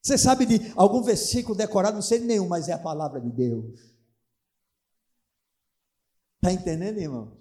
[0.00, 1.96] Você sabe de algum versículo decorado?
[1.96, 3.92] Não sei nenhum, mas é a palavra de Deus.
[6.36, 7.36] Está entendendo, irmão?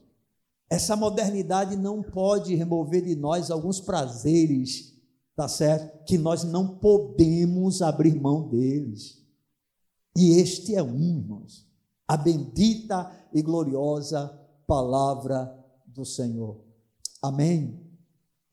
[0.68, 5.00] Essa modernidade não pode remover de nós alguns prazeres,
[5.36, 6.04] tá certo?
[6.06, 9.24] Que nós não podemos abrir mão deles.
[10.18, 11.68] E este é um, irmãos,
[12.08, 15.56] a bendita e gloriosa palavra
[15.86, 16.66] do Senhor.
[17.22, 17.91] Amém?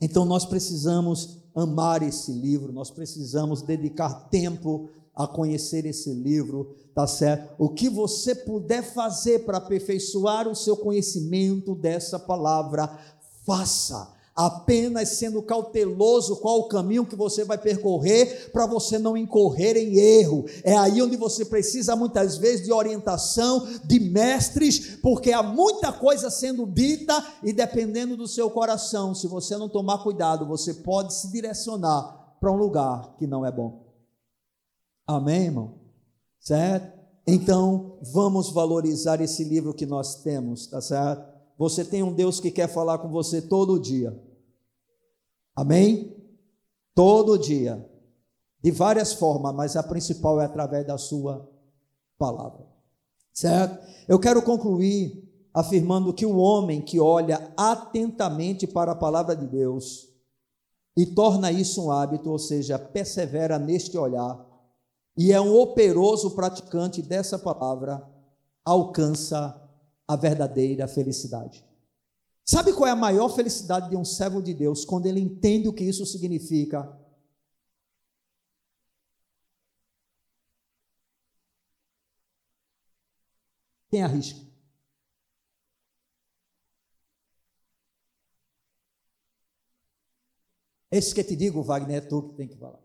[0.00, 7.06] Então nós precisamos amar esse livro, nós precisamos dedicar tempo a conhecer esse livro, tá
[7.06, 7.54] certo?
[7.58, 12.96] O que você puder fazer para aperfeiçoar o seu conhecimento dessa palavra,
[13.44, 19.76] faça apenas sendo cauteloso qual o caminho que você vai percorrer para você não incorrer
[19.76, 20.44] em erro.
[20.62, 26.30] É aí onde você precisa muitas vezes de orientação de mestres, porque há muita coisa
[26.30, 31.32] sendo dita e dependendo do seu coração, se você não tomar cuidado, você pode se
[31.32, 33.88] direcionar para um lugar que não é bom.
[35.04, 35.80] Amém, irmão?
[36.38, 36.96] Certo?
[37.26, 41.26] Então, vamos valorizar esse livro que nós temos, tá certo?
[41.58, 44.27] Você tem um Deus que quer falar com você todo dia.
[45.58, 46.16] Amém?
[46.94, 47.84] Todo dia.
[48.62, 51.50] De várias formas, mas a principal é através da sua
[52.16, 52.64] palavra.
[53.32, 53.84] Certo?
[54.06, 60.08] Eu quero concluir afirmando que o homem que olha atentamente para a palavra de Deus
[60.96, 64.46] e torna isso um hábito, ou seja, persevera neste olhar,
[65.16, 68.08] e é um operoso praticante dessa palavra,
[68.64, 69.60] alcança
[70.06, 71.67] a verdadeira felicidade.
[72.50, 75.72] Sabe qual é a maior felicidade de um servo de Deus quando ele entende o
[75.72, 76.98] que isso significa?
[83.90, 84.40] Quem arrisca?
[90.90, 92.80] Esse que te digo, Wagner, é tu que tem que falar.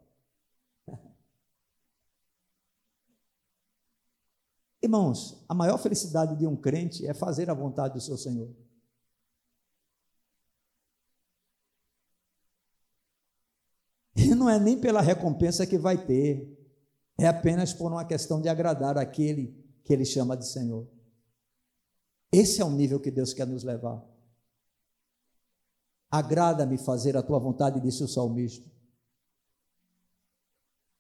[4.84, 8.63] Irmãos, a maior felicidade de um crente é fazer a vontade do seu Senhor.
[14.44, 16.54] Não é nem pela recompensa que vai ter,
[17.18, 20.86] é apenas por uma questão de agradar aquele que ele chama de Senhor.
[22.30, 24.04] Esse é o nível que Deus quer nos levar.
[26.12, 28.70] Agrada-me fazer a tua vontade, disse o salmista.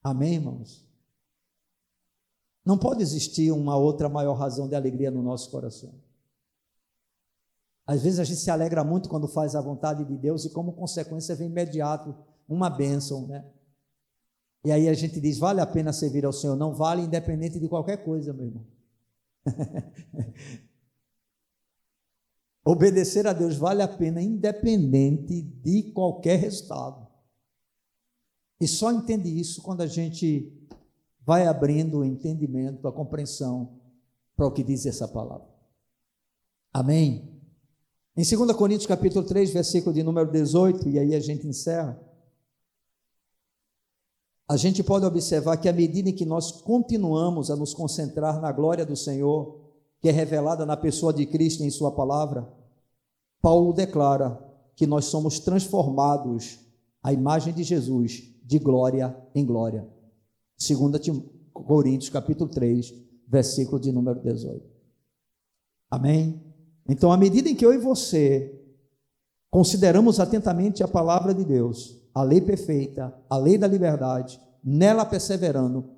[0.02, 0.88] Amém, irmãos?
[2.66, 5.94] Não pode existir uma outra maior razão de alegria no nosso coração.
[7.86, 10.72] Às vezes a gente se alegra muito quando faz a vontade de Deus e, como
[10.72, 12.16] consequência, vem imediato
[12.48, 13.46] uma bênção, né?
[14.66, 16.56] E aí a gente diz: vale a pena servir ao Senhor?
[16.56, 18.66] Não vale, independente de qualquer coisa, meu irmão.
[22.66, 27.06] Obedecer a Deus vale a pena, independente de qualquer resultado.
[28.60, 30.50] E só entende isso quando a gente
[31.26, 33.82] vai abrindo o entendimento, a compreensão
[34.36, 35.48] para o que diz essa palavra.
[36.72, 37.34] Amém?
[38.16, 42.00] Em 2 Coríntios capítulo 3, versículo de número 18, e aí a gente encerra,
[44.54, 48.52] a gente pode observar que à medida em que nós continuamos a nos concentrar na
[48.52, 49.58] glória do Senhor,
[50.00, 52.48] que é revelada na pessoa de Cristo em Sua palavra,
[53.42, 54.40] Paulo declara
[54.76, 56.60] que nós somos transformados
[57.02, 59.90] à imagem de Jesus, de glória em glória.
[60.60, 62.94] 2 Coríntios, capítulo 3,
[63.28, 64.64] versículo de número 18.
[65.90, 66.40] Amém?
[66.88, 68.54] Então, à medida em que eu e você
[69.50, 75.90] consideramos atentamente a palavra de Deus, a lei perfeita, a lei da liberdade, nela perseverando,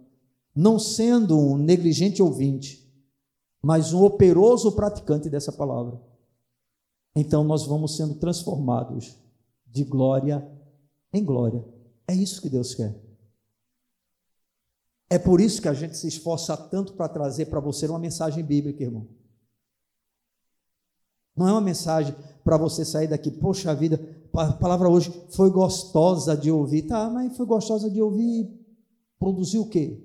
[0.55, 2.85] não sendo um negligente ouvinte,
[3.61, 5.99] mas um operoso praticante dessa palavra.
[7.15, 9.17] Então nós vamos sendo transformados
[9.65, 10.47] de glória
[11.11, 11.65] em glória.
[12.07, 12.95] É isso que Deus quer.
[15.09, 18.43] É por isso que a gente se esforça tanto para trazer para você uma mensagem
[18.43, 19.07] bíblica, irmão.
[21.35, 23.99] Não é uma mensagem para você sair daqui, poxa vida,
[24.37, 26.83] a palavra hoje foi gostosa de ouvir.
[26.83, 28.49] Tá, mas foi gostosa de ouvir,
[29.19, 30.01] produziu o quê?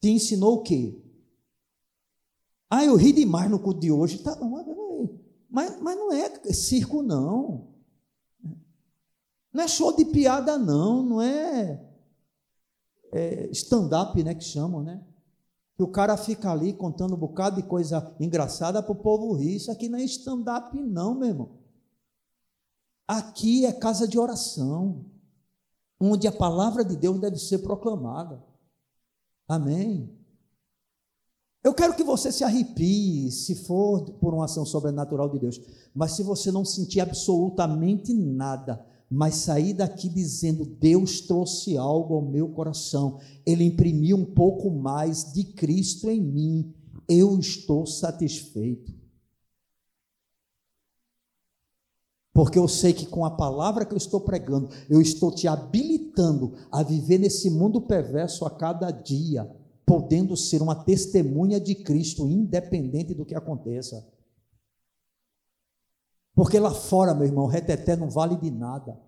[0.00, 0.98] Te ensinou o quê?
[2.68, 4.18] Ah, eu ri demais no culto de hoje.
[4.18, 4.36] Tá,
[5.48, 7.68] mas, mas não é circo, não.
[9.52, 11.02] Não é show de piada, não.
[11.02, 11.84] Não é,
[13.12, 15.04] é stand-up, né, que chamam, né?
[15.76, 19.56] Que o cara fica ali contando um bocado de coisa engraçada para o povo rir.
[19.56, 21.61] Isso aqui não é stand-up, não, meu irmão.
[23.12, 25.04] Aqui é casa de oração,
[26.00, 28.42] onde a palavra de Deus deve ser proclamada.
[29.46, 30.10] Amém.
[31.62, 35.60] Eu quero que você se arrepie, se for por uma ação sobrenatural de Deus,
[35.94, 42.22] mas se você não sentir absolutamente nada, mas sair daqui dizendo: Deus trouxe algo ao
[42.22, 46.74] meu coração, Ele imprimiu um pouco mais de Cristo em mim,
[47.06, 49.01] eu estou satisfeito.
[52.32, 56.54] Porque eu sei que com a palavra que eu estou pregando, eu estou te habilitando
[56.70, 59.50] a viver nesse mundo perverso a cada dia
[59.84, 64.08] podendo ser uma testemunha de Cristo, independente do que aconteça.
[66.34, 68.98] Porque lá fora, meu irmão, reteté não vale de nada.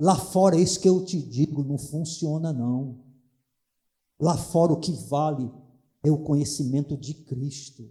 [0.00, 3.04] Lá fora, isso que eu te digo, não funciona não.
[4.18, 5.48] Lá fora o que vale
[6.02, 7.88] é o conhecimento de Cristo.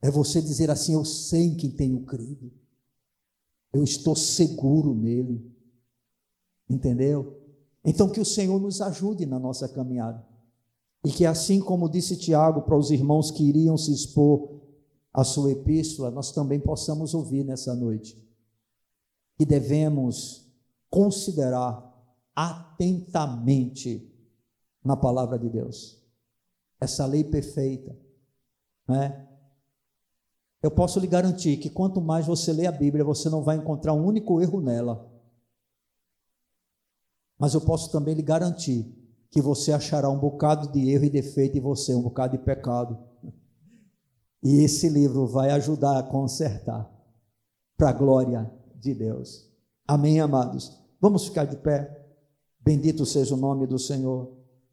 [0.00, 2.52] É você dizer assim: eu sei em quem tenho crido.
[3.72, 5.54] Eu estou seguro nele.
[6.68, 7.38] Entendeu?
[7.84, 10.26] Então, que o Senhor nos ajude na nossa caminhada.
[11.04, 14.60] E que, assim como disse Tiago para os irmãos que iriam se expor
[15.12, 18.22] à sua epístola, nós também possamos ouvir nessa noite.
[19.36, 20.46] Que devemos
[20.90, 21.84] considerar
[22.34, 24.12] atentamente
[24.84, 26.02] na palavra de Deus.
[26.80, 27.96] Essa lei perfeita.
[28.86, 29.27] Né?
[30.62, 33.94] Eu posso lhe garantir que quanto mais você lê a Bíblia, você não vai encontrar
[33.94, 35.08] um único erro nela.
[37.38, 38.92] Mas eu posso também lhe garantir
[39.30, 42.98] que você achará um bocado de erro e defeito em você, um bocado de pecado.
[44.42, 46.90] E esse livro vai ajudar a consertar,
[47.76, 49.48] para a glória de Deus.
[49.86, 50.76] Amém, amados?
[51.00, 52.06] Vamos ficar de pé.
[52.60, 54.37] Bendito seja o nome do Senhor.